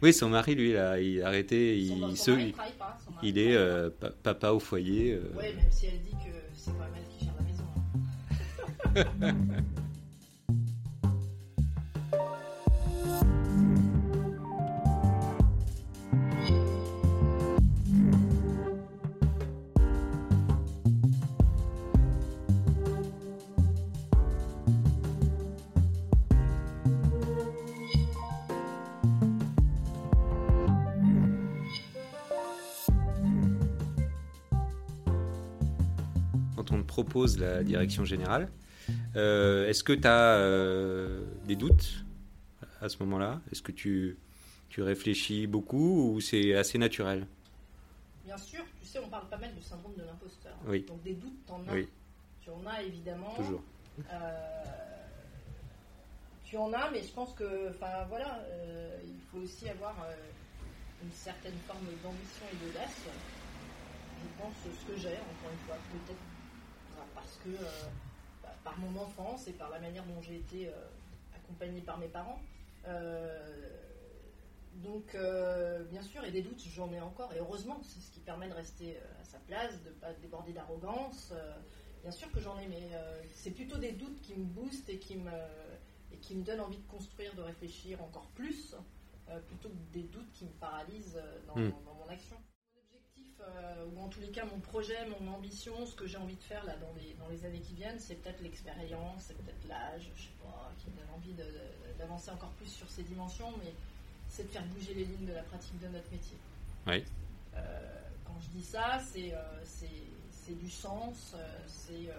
Oui, 0.03 0.15
son 0.15 0.31
mari, 0.31 0.55
lui, 0.55 0.71
il 0.71 0.77
a, 0.77 0.99
il 0.99 1.23
a 1.23 1.27
arrêté. 1.27 1.79
il, 1.79 2.17
se, 2.17 2.31
il, 3.23 3.39
est 3.39 3.55
euh, 3.55 3.91
papa 4.23 4.51
au 4.51 4.59
foyer. 4.59 5.13
Euh. 5.13 5.31
Oui, 5.37 5.55
même 5.55 5.71
si 5.71 5.87
elle 5.87 6.03
dit 6.03 6.13
que 6.13 6.33
c'est 6.55 6.73
pas 6.73 6.89
mal 6.89 7.03
qui 7.11 7.27
gère 7.27 7.35
la 7.37 7.43
maison. 7.43 9.25
Hein. 9.29 9.65
propose 36.63 37.39
la 37.39 37.63
direction 37.63 38.05
générale. 38.05 38.51
Euh, 39.17 39.69
est-ce 39.69 39.85
que 39.85 39.93
tu 39.93 40.07
as 40.07 40.37
euh, 40.37 41.25
des 41.47 41.57
doutes 41.57 42.05
à 42.81 42.89
ce 42.89 42.99
moment-là? 43.01 43.41
Est-ce 43.51 43.63
que 43.63 43.73
tu, 43.73 44.19
tu 44.69 44.83
réfléchis 44.83 45.47
beaucoup 45.47 46.13
ou 46.15 46.21
c'est 46.21 46.55
assez 46.55 46.79
naturel? 46.79 47.27
Bien 48.25 48.37
sûr, 48.37 48.65
tu 48.81 48.87
sais, 48.87 48.99
on 48.99 49.09
parle 49.09 49.29
pas 49.29 49.39
mal 49.39 49.55
du 49.55 49.63
syndrome 49.63 49.95
de 49.97 50.03
l'imposteur. 50.03 50.55
Oui. 50.67 50.85
Donc 50.87 51.03
des 51.03 51.15
doutes, 51.15 51.47
tu 51.47 51.53
en 51.53 51.61
as. 51.69 51.83
Tu 52.41 52.51
en 52.51 52.67
as 52.67 52.83
évidemment. 52.83 53.35
Toujours. 53.37 53.63
Euh, 54.13 54.65
tu 56.45 56.57
en 56.57 56.73
as, 56.73 56.91
mais 56.91 57.03
je 57.03 57.13
pense 57.13 57.33
que, 57.35 57.71
enfin 57.71 58.05
voilà, 58.09 58.45
il 59.05 59.21
faut 59.31 59.39
aussi 59.45 59.69
avoir 59.69 59.95
une 61.03 61.13
certaine 61.13 61.59
forme 61.67 61.87
d'ambition 62.03 62.45
et 62.53 62.57
d'audace. 62.67 63.03
Je 64.23 64.43
pense 64.43 64.55
ce 64.65 64.93
que 64.93 64.99
j'ai, 64.99 65.15
encore 65.15 65.51
une 65.53 65.67
fois, 65.67 65.77
peut-être 65.93 66.19
parce 67.21 67.37
que 67.45 67.51
euh, 67.51 67.69
bah, 68.43 68.55
par 68.65 68.79
mon 68.79 69.01
enfance 69.01 69.47
et 69.49 69.53
par 69.53 69.71
la 69.71 69.79
manière 69.79 70.05
dont 70.05 70.21
j'ai 70.23 70.37
été 70.37 70.69
euh, 70.69 70.73
accompagnée 71.35 71.81
par 71.81 71.99
mes 71.99 72.09
parents. 72.09 72.41
Euh, 72.87 73.69
donc, 74.75 75.17
bien 75.91 76.01
sûr, 76.01 76.25
et 76.25 76.31
des 76.31 76.43
doutes, 76.43 76.63
j'en 76.75 76.91
ai 76.93 77.01
encore, 77.01 77.35
et 77.35 77.39
heureusement, 77.39 77.81
c'est 77.83 78.01
ce 78.01 78.11
qui 78.13 78.21
permet 78.21 78.49
de 78.49 78.55
rester 78.55 78.97
à 79.21 79.25
sa 79.25 79.39
place, 79.41 79.83
de 79.83 79.91
ne 79.91 79.95
pas 79.95 80.13
déborder 80.23 80.53
d'arrogance. 80.53 81.35
bien 82.03 82.13
sûr 82.13 82.31
que 82.31 82.41
j'en 82.41 82.57
ai, 82.59 82.67
mais 82.69 82.89
c'est 83.35 83.51
plutôt 83.51 83.77
des 83.77 83.93
doutes 83.93 84.23
qui 84.23 84.35
me 84.37 84.45
boostent 84.45 84.89
et 84.89 84.99
qui 84.99 85.17
me, 85.17 85.33
et 86.13 86.17
qui 86.19 86.37
me 86.37 86.45
donnent 86.45 86.61
envie 86.61 86.79
de 86.79 86.87
construire, 86.87 87.35
de 87.35 87.43
réfléchir 87.43 88.03
encore 88.03 88.29
plus, 88.29 88.77
plutôt 89.49 89.69
que 89.69 89.93
des 89.93 90.05
doutes 90.05 90.33
qui 90.33 90.45
me 90.45 90.53
paralysent 90.53 91.21
dans 91.49 91.57
hmm. 91.57 91.73
mon 91.85 92.09
action. 92.09 92.37
Euh, 93.41 93.87
ou 93.95 94.03
en 94.03 94.09
tous 94.09 94.21
les 94.21 94.29
cas 94.29 94.45
mon 94.45 94.61
projet, 94.61 94.97
mon 95.07 95.33
ambition, 95.33 95.87
ce 95.87 95.95
que 95.95 96.07
j'ai 96.07 96.19
envie 96.19 96.37
de 96.37 96.43
faire 96.43 96.65
là 96.65 96.75
dans 96.77 96.93
les, 97.01 97.15
dans 97.15 97.29
les 97.29 97.45
années 97.47 97.61
qui 97.61 97.75
viennent, 97.75 97.99
c'est 97.99 98.17
peut-être 98.17 98.41
l'expérience, 98.43 99.25
c'est 99.29 99.37
peut-être 99.37 99.67
l'âge, 99.69 100.11
je 100.15 100.23
sais 100.23 100.29
pas, 100.43 100.71
qui 100.79 100.91
me 100.91 100.97
donne 100.97 101.15
envie 101.17 101.35
d'avancer 101.99 102.31
encore 102.31 102.51
plus 102.51 102.69
sur 102.69 102.89
ces 102.91 103.03
dimensions, 103.03 103.51
mais 103.59 103.73
c'est 104.29 104.45
de 104.45 104.49
faire 104.49 104.65
bouger 104.67 104.95
les 104.95 105.05
lignes 105.05 105.27
de 105.27 105.33
la 105.33 105.43
pratique 105.43 105.79
de 105.81 105.89
notre 105.89 106.11
métier. 106.11 106.37
Oui. 106.87 107.05
Euh, 107.55 108.01
quand 108.25 108.39
je 108.41 108.49
dis 108.59 108.65
ça, 108.65 109.01
c'est 109.13 109.33
euh, 109.33 110.55
du 110.61 110.71
sens, 110.71 111.37
c'est 111.69 112.11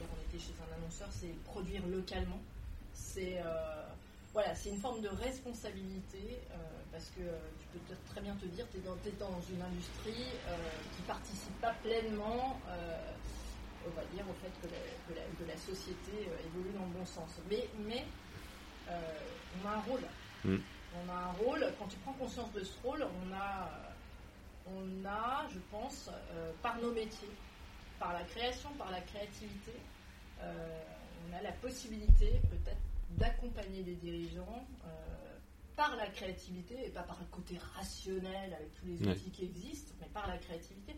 on 0.00 0.28
était 0.28 0.44
chez 0.44 0.52
un 0.60 0.76
annonceur, 0.76 1.08
c'est 1.12 1.32
produire 1.44 1.86
localement, 1.86 2.40
c'est 2.92 3.40
voilà, 4.38 4.54
c'est 4.54 4.68
une 4.68 4.78
forme 4.78 5.00
de 5.00 5.08
responsabilité 5.08 6.38
euh, 6.52 6.56
parce 6.92 7.06
que 7.06 7.22
euh, 7.22 7.36
tu 7.58 7.66
peux 7.76 7.94
très 8.08 8.20
bien 8.20 8.36
te 8.36 8.46
dire, 8.46 8.64
tu 8.70 8.78
es, 8.78 9.12
dans 9.18 9.40
une 9.50 9.60
industrie 9.60 10.28
euh, 10.46 10.56
qui 10.94 11.02
ne 11.02 11.06
participe 11.08 11.60
pas 11.60 11.74
pleinement, 11.82 12.60
on 13.84 13.90
va 13.90 14.04
dire, 14.14 14.24
au 14.30 14.34
fait 14.34 14.52
que 14.62 15.44
la, 15.44 15.56
société 15.56 16.28
évolue 16.46 16.70
dans 16.78 16.86
le 16.86 16.92
bon 17.00 17.04
sens. 17.04 17.40
Mais, 17.50 17.68
mais 17.80 18.04
on 18.88 19.68
a 19.68 19.72
un 19.72 19.80
rôle. 19.80 20.06
Mm. 20.44 20.58
On 20.94 21.10
a 21.10 21.16
un 21.16 21.32
rôle. 21.32 21.72
Quand 21.76 21.88
tu 21.88 21.96
prends 22.04 22.12
conscience 22.12 22.52
de 22.52 22.62
ce 22.62 22.80
rôle, 22.84 23.04
on 23.04 23.34
a, 23.34 23.72
on 24.68 25.04
a 25.04 25.48
je 25.52 25.58
pense, 25.72 26.10
par 26.62 26.80
nos 26.80 26.92
métiers, 26.92 27.34
par 27.98 28.12
la 28.12 28.22
création, 28.22 28.70
par 28.78 28.92
la 28.92 29.00
créativité, 29.00 29.72
on 30.40 31.36
a 31.36 31.42
la 31.42 31.52
possibilité 31.52 32.40
peut-être 32.50 32.87
d'accompagner 33.10 33.82
les 33.82 33.94
dirigeants 33.94 34.66
euh, 34.84 35.38
par 35.76 35.96
la 35.96 36.06
créativité 36.06 36.86
et 36.86 36.90
pas 36.90 37.02
par 37.02 37.18
le 37.20 37.26
côté 37.26 37.56
rationnel 37.74 38.52
avec 38.52 38.74
tous 38.74 38.86
les 38.86 39.06
outils 39.06 39.30
qui 39.30 39.44
existent, 39.44 39.94
mais 40.00 40.08
par 40.08 40.26
la 40.26 40.38
créativité. 40.38 40.96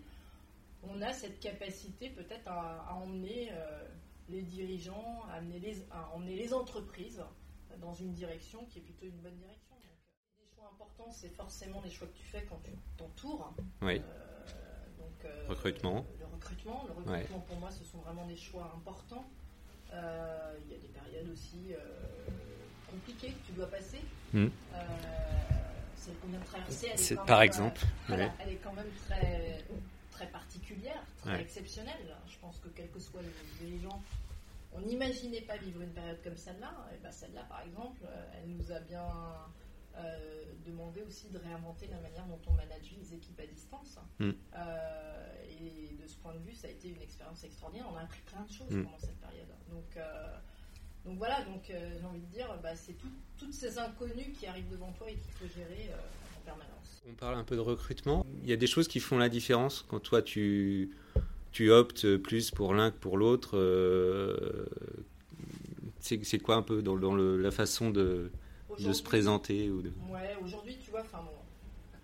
On 0.83 1.03
a 1.03 1.13
cette 1.13 1.41
capacité 1.41 2.09
peut-être 2.09 2.49
à, 2.49 2.95
emmener 2.95 3.51
euh, 3.53 3.87
les 4.31 4.43
dirigeants, 4.43 5.23
à, 5.31 5.35
amener 5.35 5.59
les, 5.59 5.83
à 5.91 6.09
emmener 6.15 6.37
les 6.37 6.55
entreprises 6.55 7.23
dans 7.81 7.95
une 7.95 8.13
direction 8.13 8.65
qui 8.67 8.79
est 8.79 8.83
plutôt 8.83 9.07
une 9.07 9.21
bonne 9.21 9.37
direction. 9.37 9.75
Donc, 9.75 9.85
les 9.85 10.45
euh, 10.45 10.55
choix 10.57 10.71
importants, 10.73 11.11
c'est 11.11 11.29
forcément 11.29 11.83
les 11.83 11.91
choix 11.91 12.09
que 12.09 12.17
tu 12.17 12.25
fais 12.25 12.45
quand 12.47 12.61
tu 12.65 12.71
t'entoures. 12.97 13.55
Oui. 13.83 14.01
donc, 14.99 15.27
recrutement. 15.49 16.07
Le 16.19 16.27
recrutement. 16.27 16.85
Le 16.89 16.95
recrutement, 16.95 17.41
pour 17.41 17.57
moi, 17.59 17.71
ce 17.71 17.85
sont 17.85 17.99
vraiment 17.99 18.27
des 18.27 18.37
choix 18.37 18.73
importants. 18.75 19.27
Euh, 19.93 20.55
il 20.67 20.73
y 20.73 20.77
a 20.77 20.79
des 20.79 20.89
périodes 20.89 21.29
aussi 21.33 21.73
euh, 21.73 21.79
compliquées 22.91 23.33
que 23.33 23.47
tu 23.47 23.53
dois 23.53 23.67
passer. 23.67 24.01
Euh, 24.35 24.49
celle 25.97 26.15
qu'on 26.17 26.29
vient 26.29 26.39
de 26.39 26.45
traverser, 26.45 26.89
elle 26.95 27.01
est, 27.01 27.15
quand 27.17 27.25
par 27.27 27.39
même, 27.41 27.47
exemple, 27.47 27.81
voilà, 28.09 28.33
elle 28.39 28.49
est 28.55 28.61
quand 28.63 28.73
même 28.73 28.91
très, 29.09 29.65
très 30.13 30.27
particulière, 30.29 31.03
très 31.23 31.33
Ouais. 31.33 31.41
exceptionnelle. 31.43 32.17
Je 32.29 32.39
pense 32.39 32.59
que 32.59 32.69
quels 32.69 32.91
que 32.91 32.99
soient 33.01 33.21
les, 33.61 33.69
les 33.71 33.79
gens, 33.81 34.01
on 34.73 34.81
n'imaginait 34.81 35.43
pas 35.43 35.57
vivre 35.57 35.83
une 35.83 35.91
période 35.91 36.19
comme 36.23 36.37
celle-là. 36.37 36.73
Et 36.95 36.99
ben 37.03 37.11
celle-là, 37.13 37.43
par 37.49 37.63
exemple, 37.63 38.01
elle 38.35 38.49
nous 38.51 38.73
a 38.73 38.79
bien 38.81 39.05
euh, 39.97 40.45
demandé 40.67 41.03
aussi 41.03 41.29
de 41.29 41.39
réinventer 41.39 41.87
la 41.89 42.01
manière 42.01 42.27
dont 42.27 42.41
on 42.47 42.53
manage 42.53 42.93
les 42.99 43.15
équipes 43.15 43.41
à 43.41 43.47
distance. 43.47 43.99
Mm. 44.19 44.31
Euh, 44.57 45.35
et 45.61 45.95
de 46.01 46.07
ce 46.07 46.17
point 46.19 46.35
de 46.35 46.39
vue, 46.39 46.55
ça 46.55 46.69
a 46.69 46.71
été 46.71 46.89
une 46.89 47.03
expérience 47.03 47.43
extraordinaire. 47.45 47.87
On 47.93 47.97
a 47.97 48.03
appris 48.03 48.21
plein 48.27 48.43
de 48.43 48.51
choses 48.53 48.71
Mm. 48.71 48.85
pendant 48.85 48.99
cette 48.99 49.17
période. 49.21 49.49
Donc, 49.71 49.97
euh, 49.97 50.37
donc 51.05 51.19
voilà, 51.19 51.43
donc 51.45 51.63
j'ai 51.67 52.05
envie 52.05 52.21
de 52.21 52.27
dire, 52.33 52.49
bah, 52.63 52.77
c'est 52.77 52.93
tout- 52.95 53.09
toutes 53.39 53.55
ces 53.55 53.79
inconnus 53.79 54.37
qui 54.39 54.47
arrivent 54.47 54.71
devant 54.71 54.93
toi 54.93 55.11
et 55.11 55.15
qu'il 55.17 55.33
faut 55.33 55.47
gérer 55.55 55.91
en 56.39 56.41
permanence. 56.45 57.03
On 57.09 57.15
parle 57.15 57.37
un 57.37 57.45
peu 57.45 57.57
de 57.57 57.61
recrutement. 57.61 58.25
Il 58.43 58.49
y 58.51 58.53
a 58.53 58.57
des 58.57 58.67
choses 58.67 58.87
qui 58.87 59.01
font 59.01 59.17
la 59.19 59.29
différence 59.31 59.83
quand 59.89 60.01
toi 60.01 60.21
tu, 60.23 60.91
tu 61.53 61.71
optes 61.71 62.17
plus 62.19 62.51
pour 62.51 62.75
l'un 62.75 62.91
que 62.91 62.99
pour 62.99 63.17
l'autre. 63.17 63.57
c'est 66.01 66.23
c'est 66.25 66.39
quoi 66.39 66.57
un 66.57 66.63
peu 66.63 66.83
dans, 66.83 66.97
dans 66.97 67.15
le- 67.15 67.37
la 67.41 67.51
façon 67.51 67.91
de, 67.91 68.31
de 68.79 68.93
se 68.93 69.03
présenter 69.03 69.71
ou 69.71 69.83
de... 69.83 69.93
Ouais, 70.09 70.37
aujourd'hui, 70.43 70.77
tu 70.83 70.91
vois, 70.91 71.01
enfin 71.01 71.23
bon, 71.23 71.33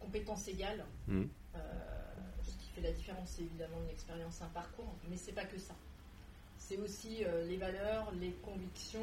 compétence 0.00 0.48
égale, 0.48 0.84
Mm. 1.08 1.22
euh, 1.54 1.58
ce 2.42 2.50
qui 2.50 2.68
fait 2.74 2.80
la 2.80 2.92
différence, 2.92 3.28
c'est 3.36 3.42
évidemment 3.42 3.76
une 3.84 3.90
expérience, 3.90 4.40
un 4.42 4.46
parcours, 4.48 4.92
mais 5.08 5.16
c'est 5.16 5.32
pas 5.32 5.44
que 5.44 5.58
ça. 5.58 5.74
C'est 6.58 6.78
aussi 6.78 7.24
euh, 7.24 7.44
les 7.46 7.56
valeurs, 7.56 8.10
les 8.20 8.32
convictions 8.42 9.00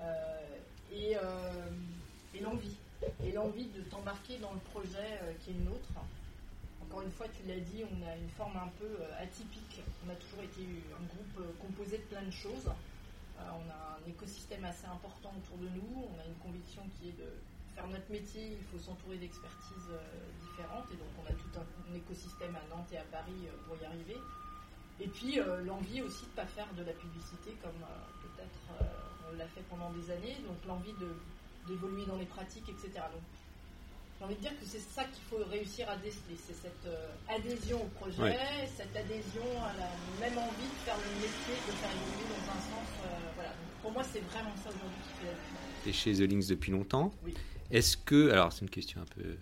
euh, 0.00 0.46
et, 0.92 1.16
et 2.34 2.40
l'envie. 2.40 2.76
Et 3.24 3.32
l'envie 3.32 3.66
de 3.66 3.80
t'embarquer 3.82 4.38
dans 4.38 4.52
le 4.52 4.60
projet 4.60 5.20
qui 5.40 5.50
est 5.50 5.54
le 5.54 5.64
nôtre. 5.64 5.88
Encore 6.82 7.02
une 7.02 7.10
fois, 7.10 7.26
tu 7.28 7.46
l'as 7.48 7.58
dit, 7.58 7.82
on 7.84 8.06
a 8.06 8.16
une 8.16 8.28
forme 8.30 8.56
un 8.56 8.70
peu 8.78 8.88
atypique. 9.20 9.80
On 10.06 10.10
a 10.10 10.14
toujours 10.14 10.42
été 10.44 10.60
un 10.62 11.04
groupe 11.06 11.58
composé 11.60 11.98
de 11.98 12.02
plein 12.04 12.22
de 12.22 12.30
choses. 12.30 12.70
On 13.50 13.70
a 13.70 13.98
un 13.98 14.08
écosystème 14.08 14.64
assez 14.64 14.86
important 14.86 15.32
autour 15.36 15.58
de 15.58 15.68
nous. 15.68 16.06
On 16.10 16.20
a 16.20 16.26
une 16.26 16.38
conviction 16.42 16.82
qui 16.98 17.08
est 17.08 17.18
de 17.18 17.28
faire 17.74 17.88
notre 17.88 18.10
métier, 18.10 18.58
il 18.58 18.64
faut 18.68 18.78
s'entourer 18.78 19.16
d'expertises 19.16 19.90
euh, 19.90 20.00
différentes. 20.40 20.86
Et 20.92 20.96
donc, 20.96 21.08
on 21.20 21.26
a 21.26 21.34
tout 21.34 21.52
un, 21.56 21.94
écosystème 21.94 22.54
à 22.56 22.64
Nantes 22.74 22.88
et 22.92 22.98
à 22.98 23.04
Paris 23.04 23.48
euh, 23.48 23.56
pour 23.66 23.76
y 23.80 23.84
arriver. 23.84 24.16
Et 25.00 25.08
puis, 25.08 25.40
euh, 25.40 25.64
l'envie 25.64 26.02
aussi 26.02 26.24
de 26.26 26.30
ne 26.30 26.36
pas 26.36 26.46
faire 26.46 26.68
de 26.74 26.82
la 26.84 26.92
publicité 26.92 27.56
comme 27.62 27.80
peut-être 28.22 28.84
on 29.30 29.36
l'a 29.36 29.46
fait 29.48 29.62
pendant 29.70 29.90
des 29.90 30.10
années. 30.10 30.36
Donc, 30.46 30.56
l'envie 30.66 30.94
d'évoluer 31.66 32.04
dans 32.06 32.16
les 32.16 32.26
pratiques, 32.26 32.68
etc. 32.68 33.00
Donc, 33.12 33.24
j'ai 34.22 34.26
envie 34.26 34.36
de 34.36 34.40
dire 34.40 34.52
que 34.60 34.64
c'est 34.64 34.78
ça 34.78 35.02
qu'il 35.04 35.22
faut 35.28 35.42
réussir 35.50 35.88
à 35.90 35.96
déceler. 35.96 36.36
C'est 36.46 36.54
cette 36.54 36.86
euh, 36.86 37.08
adhésion 37.28 37.82
au 37.82 37.86
projet, 37.88 38.22
Ouais. 38.22 38.38
cette 38.76 38.94
adhésion 38.96 39.42
à 39.64 39.72
la 39.76 39.90
même 40.20 40.38
envie 40.38 40.68
de 40.68 40.78
faire 40.84 40.96
le 40.96 41.14
métier, 41.16 41.54
de 41.66 41.72
faire 41.72 41.90
évoluer 41.90 42.28
dans 42.30 42.52
un 42.52 42.60
sens. 42.60 42.88
euh, 43.04 43.08
voilà. 43.34 43.50
Donc, 43.50 43.82
pour 43.82 43.90
moi, 43.92 44.04
c'est 44.04 44.20
vraiment 44.20 44.54
ça 44.62 44.68
aujourd'hui 44.70 45.02
qui 45.02 45.20
fait 45.20 45.26
la 45.26 45.32
différence. 45.32 45.82
Tu 45.82 45.88
es 45.88 45.92
chez 45.92 46.14
The 46.14 46.30
Links 46.30 46.46
depuis 46.48 46.70
longtemps. 46.70 47.12
Oui. 47.24 47.34
Est-ce 47.72 47.96
que, 47.96 48.30
alors 48.30 48.52
c'est 48.52 48.60
une 48.60 48.70
question 48.70 49.00
un 49.02 49.06
peu 49.06 49.36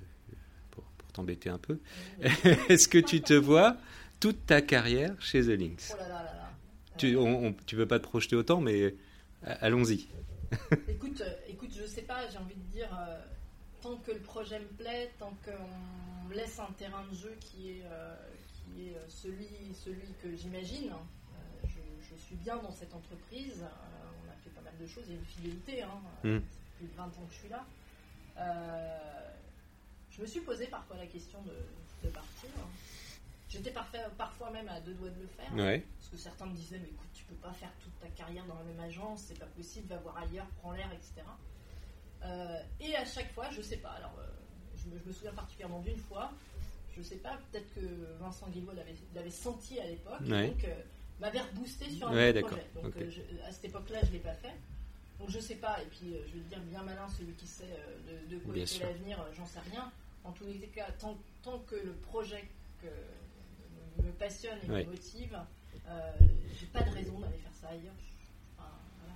pour, 0.71 0.85
pour 0.85 1.13
t'embêter 1.13 1.51
un 1.51 1.59
peu, 1.59 1.79
est-ce 2.71 2.89
que 2.89 2.99
tu 2.99 3.21
te 3.21 3.35
vois 3.35 3.77
toute 4.19 4.47
ta 4.47 4.63
carrière 4.63 5.15
chez 5.21 5.43
The 5.43 5.49
Links? 5.61 5.91
Oh 5.93 5.97
là 5.99 6.09
là 6.09 6.23
là. 6.23 6.51
Tu 6.97 7.17
Euh, 7.19 7.51
tu 7.67 7.77
veux 7.77 7.87
pas 7.87 7.99
te 7.99 8.05
projeter 8.05 8.35
autant, 8.37 8.61
mais 8.63 8.95
allons-y. 9.43 10.09
Écoute, 10.89 11.23
écoute, 11.49 11.71
je 11.79 11.87
sais 11.87 12.03
pas, 12.03 12.29
j'ai 12.31 12.39
envie 12.39 12.55
de 12.57 12.73
dire, 12.73 12.89
euh, 12.93 13.19
tant 13.91 13.97
que 13.99 14.13
le 14.13 14.21
projet 14.21 14.61
me 14.61 14.67
plaît, 14.69 15.11
tant 15.19 15.33
qu'on 15.45 16.29
laisse 16.29 16.59
un 16.61 16.71
terrain 16.79 17.05
de 17.11 17.15
jeu 17.15 17.37
qui 17.41 17.71
est, 17.71 17.83
euh, 17.85 18.15
qui 18.47 18.89
est 18.89 18.95
euh, 18.97 19.09
celui, 19.09 19.49
celui 19.75 20.07
que 20.23 20.35
j'imagine, 20.37 20.91
euh, 20.93 21.67
je, 21.67 21.81
je 22.09 22.15
suis 22.23 22.37
bien 22.37 22.57
dans 22.59 22.71
cette 22.73 22.95
entreprise. 22.95 23.63
euh, 23.63 23.67
on 24.25 24.31
a 24.31 24.35
fait 24.45 24.51
pas 24.51 24.61
mal 24.61 24.77
de 24.79 24.87
choses, 24.87 25.05
il 25.09 25.15
y 25.15 25.17
a 25.17 25.19
une 25.19 25.25
fidélité, 25.27 25.83
hein, 25.83 26.01
euh, 26.25 26.39
Mm. 26.39 26.41
fait 26.43 26.77
plus 26.79 26.87
de 26.87 26.95
20 26.95 27.05
ans 27.05 27.27
que 27.27 27.33
je 27.35 27.39
suis 27.39 27.49
là. 27.49 27.67
Je 30.11 30.23
me 30.23 30.27
suis 30.27 30.41
posé 30.41 30.67
parfois 30.67 30.97
la 30.97 31.07
question 31.07 31.41
de, 31.43 31.55
de 32.05 32.11
partir. 32.13 32.51
J'étais 33.49 33.71
parfait- 33.71 34.05
parfois 34.19 34.51
même 34.51 34.69
à 34.69 34.81
deux 34.81 34.95
doigts 34.95 35.09
de 35.11 35.21
le 35.21 35.27
faire. 35.27 35.53
Ouais. 35.55 35.85
Parce 35.99 36.09
que 36.11 36.17
certains 36.17 36.47
me 36.47 36.55
disaient, 36.55 36.79
mais 36.79 36.89
écoute, 36.89 37.09
tu 37.15 37.25
peux 37.25 37.35
pas 37.37 37.53
faire 37.53 37.73
toute 37.83 37.99
ta 38.01 38.09
carrière 38.09 38.45
dans 38.47 38.55
la 38.57 38.65
même 38.65 38.81
agence, 38.81 39.23
c'est 39.29 39.39
pas 39.39 39.47
possible, 39.47 39.89
va 39.89 39.97
voir 39.99 40.17
ailleurs, 40.19 40.47
prends 40.61 40.73
l'air, 40.73 40.91
etc. 40.93 41.23
Euh, 42.25 42.61
et 42.81 42.95
à 42.97 43.05
chaque 43.05 43.33
fois, 43.33 43.49
je 43.51 43.63
sais 43.63 43.77
pas. 43.79 43.91
Alors, 43.91 44.15
euh, 44.19 44.27
je, 44.77 44.89
me, 44.91 44.99
je 44.99 45.09
me 45.09 45.13
souviens 45.13 45.33
particulièrement 45.33 45.81
d'une 45.81 45.99
fois, 45.99 46.33
je 46.97 47.03
sais 47.03 47.17
pas, 47.17 47.39
peut-être 47.51 47.73
que 47.75 47.81
Vincent 48.21 48.49
Guillois 48.49 48.75
l'avait 49.15 49.31
senti 49.31 49.79
à 49.81 49.87
l'époque, 49.87 50.21
Ouais. 50.29 50.49
donc 50.49 50.65
euh, 50.65 50.75
m'avait 51.21 51.41
reboosté 51.41 51.89
sur 51.91 52.09
un 52.09 52.15
Ouais, 52.15 52.33
projet. 52.43 52.67
Donc, 52.75 52.93
je- 52.99 53.43
à 53.47 53.53
cette 53.53 53.67
époque-là, 53.67 54.01
je 54.07 54.13
l'ai 54.13 54.19
pas 54.19 54.35
fait. 54.35 54.53
Donc, 55.19 55.31
je 55.31 55.39
sais 55.39 55.57
pas. 55.57 55.81
Et 55.83 55.87
puis, 55.87 56.15
je 56.29 56.33
veux 56.39 56.45
dire, 56.45 56.61
bien 56.61 56.83
malin 56.83 57.07
celui 57.09 57.33
qui 57.35 57.47
sait 57.47 57.65
de, 58.09 58.35
de 58.35 58.41
quoi 58.41 58.57
est 58.57 58.79
l'avenir, 58.81 59.25
j'en 59.37 59.47
sais 59.47 59.61
rien. 59.71 59.91
En 60.25 60.33
tous 60.33 60.45
les 60.47 60.59
cas, 60.69 60.91
tant, 60.99 61.17
tant 61.43 61.59
que 61.61 61.75
le 61.77 61.93
projet 61.95 62.45
que, 62.83 62.89
me 64.03 64.11
passionne 64.13 64.59
et 64.67 64.71
Ouais. 64.71 64.85
me 64.85 64.91
motive, 64.93 65.39
euh, 65.89 66.13
j'ai 66.59 66.67
pas 66.67 66.83
de 66.83 66.91
raison 66.91 67.19
d'aller 67.19 67.37
faire 67.39 67.53
ça 67.61 67.69
ailleurs. 67.69 67.95
Enfin, 68.59 68.71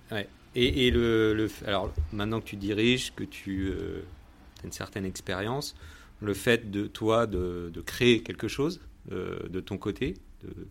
voilà. 0.09 0.25
Et, 0.55 0.87
et 0.87 0.91
le, 0.91 1.35
le- 1.35 1.51
alors 1.67 1.93
maintenant 2.13 2.41
que 2.41 2.47
tu 2.47 2.57
diriges, 2.57 3.15
que 3.15 3.25
tu 3.25 3.73
as 3.73 4.65
une 4.65 4.73
certaine 4.73 5.05
expérience, 5.05 5.75
le 6.21 6.33
fait 6.35 6.71
de 6.71 6.87
toi 6.87 7.27
de, 7.27 7.71
de 7.73 7.81
créer 7.81 8.23
quelque 8.23 8.49
chose 8.49 8.81
euh, 9.13 9.49
de 9.49 9.61
ton 9.61 9.79
côté, 9.79 10.15
de, 10.43 10.69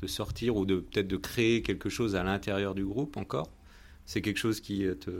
de 0.00 0.06
sortir 0.06 0.56
ou 0.56 0.64
de 0.64 0.76
peut-être 0.78 1.08
de 1.08 1.16
créer 1.16 1.62
quelque 1.62 1.88
chose 1.88 2.14
à 2.14 2.22
l'intérieur 2.22 2.74
du 2.74 2.84
groupe 2.84 3.16
encore, 3.16 3.50
c'est 4.06 4.22
quelque 4.22 4.38
chose 4.38 4.60
qui 4.60 4.84
euh, 4.86 4.94
te 4.94 5.10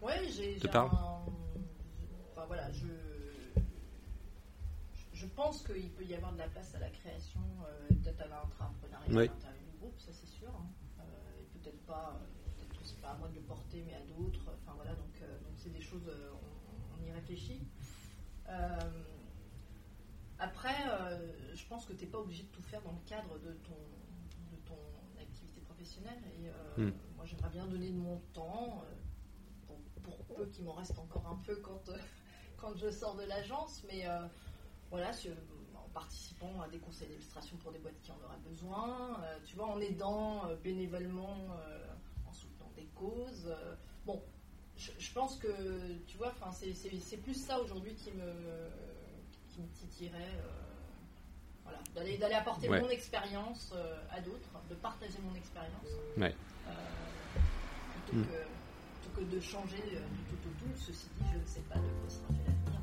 Ouais. 0.00 0.20
Te 0.26 0.62
j'ai 0.62 0.68
parle? 0.68 0.90
un- 0.92 1.24
Enfin 2.36 2.44
voilà, 2.46 2.70
je. 2.72 2.86
Je 5.12 5.26
pense 5.34 5.64
qu'il 5.64 5.90
peut 5.90 6.04
y 6.04 6.14
avoir 6.14 6.32
de 6.32 6.38
la 6.38 6.46
place 6.46 6.72
à 6.76 6.78
la 6.78 6.90
création, 6.90 7.40
euh, 7.66 7.88
peut-être 8.04 8.20
à 8.20 8.26
l'entrepreneuriat 8.28 9.08
Ouais. 9.10 9.28
à 9.28 9.32
l'intérieur 9.34 9.58
du 9.72 9.78
groupe, 9.80 9.98
ça 9.98 10.12
c'est 10.12 10.28
sûr. 10.28 10.48
hein. 10.54 10.66
Euh, 11.00 11.02
peut-être 11.54 11.80
pas, 11.86 12.20
pas 13.00 13.10
à 13.10 13.16
moi 13.16 13.28
de 13.28 13.34
le 13.34 13.42
porter, 13.42 13.82
mais 13.86 13.94
à 13.94 14.00
d'autres. 14.02 14.52
Enfin 14.62 14.72
voilà, 14.76 14.94
donc 14.94 15.20
euh, 15.22 15.38
donc 15.40 15.52
c'est 15.56 15.70
des 15.70 15.80
choses, 15.80 16.06
euh, 16.08 16.30
on, 16.32 17.00
on 17.00 17.04
y 17.06 17.10
réfléchit. 17.10 17.62
Euh, 18.48 19.02
après, 20.38 20.74
je 21.54 21.66
pense 21.66 21.84
que 21.84 21.92
tu 21.92 22.04
n'es 22.04 22.10
pas 22.10 22.18
obligé 22.18 22.44
de 22.44 22.48
tout 22.48 22.62
faire 22.62 22.80
dans 22.82 22.92
le 22.92 23.00
cadre 23.06 23.38
de 23.40 23.52
ton, 23.54 23.74
de 24.52 24.56
ton 24.64 24.78
activité 25.20 25.60
professionnelle. 25.62 26.22
Et 26.40 26.48
euh, 26.48 26.52
Mm. 26.90 26.92
moi, 27.16 27.24
j'aimerais 27.24 27.50
bien 27.50 27.66
donner 27.66 27.90
de 27.90 27.96
mon 27.98 28.18
temps, 28.32 28.84
pour, 29.66 29.76
pour 30.02 30.24
peu 30.36 30.46
qu'il 30.46 30.64
m'en 30.64 30.74
reste 30.74 30.96
encore 30.98 31.26
un 31.26 31.36
peu 31.44 31.56
quand, 31.56 31.90
quand 32.56 32.76
je 32.76 32.90
sors 32.90 33.16
de 33.16 33.24
l'agence. 33.24 33.82
Mais 33.88 34.04
voilà, 34.90 35.12
sur- 35.12 35.32
en 35.74 35.88
participant 35.90 36.60
à 36.60 36.68
des 36.68 36.78
conseils 36.78 37.08
d'administration 37.08 37.56
pour 37.56 37.72
des 37.72 37.80
boîtes 37.80 37.98
qui 38.00 38.12
en 38.12 38.20
auraient 38.24 38.38
besoin, 38.48 39.20
euh, 39.24 39.38
tu 39.44 39.56
vois, 39.56 39.66
en 39.66 39.80
aidant 39.80 40.46
euh, 40.46 40.56
bénévolement, 40.56 41.36
euh, 41.66 41.84
des 42.78 42.86
causes. 42.94 43.46
euh, 43.48 43.74
bon, 44.06 44.22
je, 44.76 44.90
je 44.98 45.12
pense 45.12 45.36
que, 45.36 45.48
tu 46.06 46.16
vois, 46.16 46.32
enfin, 46.40 46.52
c'est- 46.52 46.74
plus 47.18 47.34
ça 47.34 47.60
aujourd'hui 47.60 47.94
qui 47.94 48.12
me, 48.12 48.32
qui 49.52 49.60
me 49.60 49.68
titillerait. 49.68 50.36
euh, 50.38 50.50
voilà, 51.64 51.78
d'aller 51.94 52.16
d'aller 52.16 52.34
apporter 52.34 52.68
Ouais. 52.68 52.80
mon 52.80 52.88
expérience 52.88 53.72
euh, 53.74 54.00
à 54.10 54.20
d'autres, 54.20 54.48
de 54.70 54.74
partager 54.74 55.18
mon 55.22 55.34
expérience. 55.34 55.90
Ouais. 56.16 56.34
Euh, 56.66 56.70
plutôt, 58.06 58.22
que, 58.24 59.00
plutôt 59.00 59.20
que 59.20 59.24
de 59.34 59.40
changer 59.40 59.76
du 59.82 60.22
tout 60.30 60.48
au 60.48 60.52
tout. 60.58 60.72
Ceci 60.78 61.08
dit, 61.18 61.26
je 61.34 61.38
ne 61.38 61.44
sais 61.44 61.60
pas 61.68 61.74
de 61.76 61.80
quoi 62.00 62.08
sera 62.08 62.28
fait 62.28 62.50
l'avenir. 62.50 62.77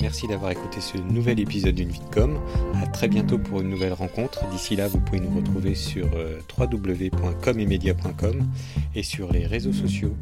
Merci 0.00 0.26
d'avoir 0.26 0.50
écouté 0.50 0.80
ce 0.80 0.98
nouvel 0.98 1.40
épisode 1.40 1.74
d'une 1.74 1.88
vie 1.88 2.00
de 2.00 2.14
com. 2.14 2.38
À 2.82 2.86
très 2.86 3.08
bientôt 3.08 3.38
pour 3.38 3.60
une 3.60 3.70
nouvelle 3.70 3.92
rencontre. 3.92 4.48
D'ici 4.50 4.76
là, 4.76 4.88
vous 4.88 5.00
pouvez 5.00 5.20
nous 5.20 5.34
retrouver 5.34 5.74
sur 5.74 6.06
euh, 6.14 6.38
www.comemedia.com 6.58 8.46
et 8.94 9.02
sur 9.02 9.32
les 9.32 9.46
réseaux 9.46 9.72
sociaux. 9.72 10.14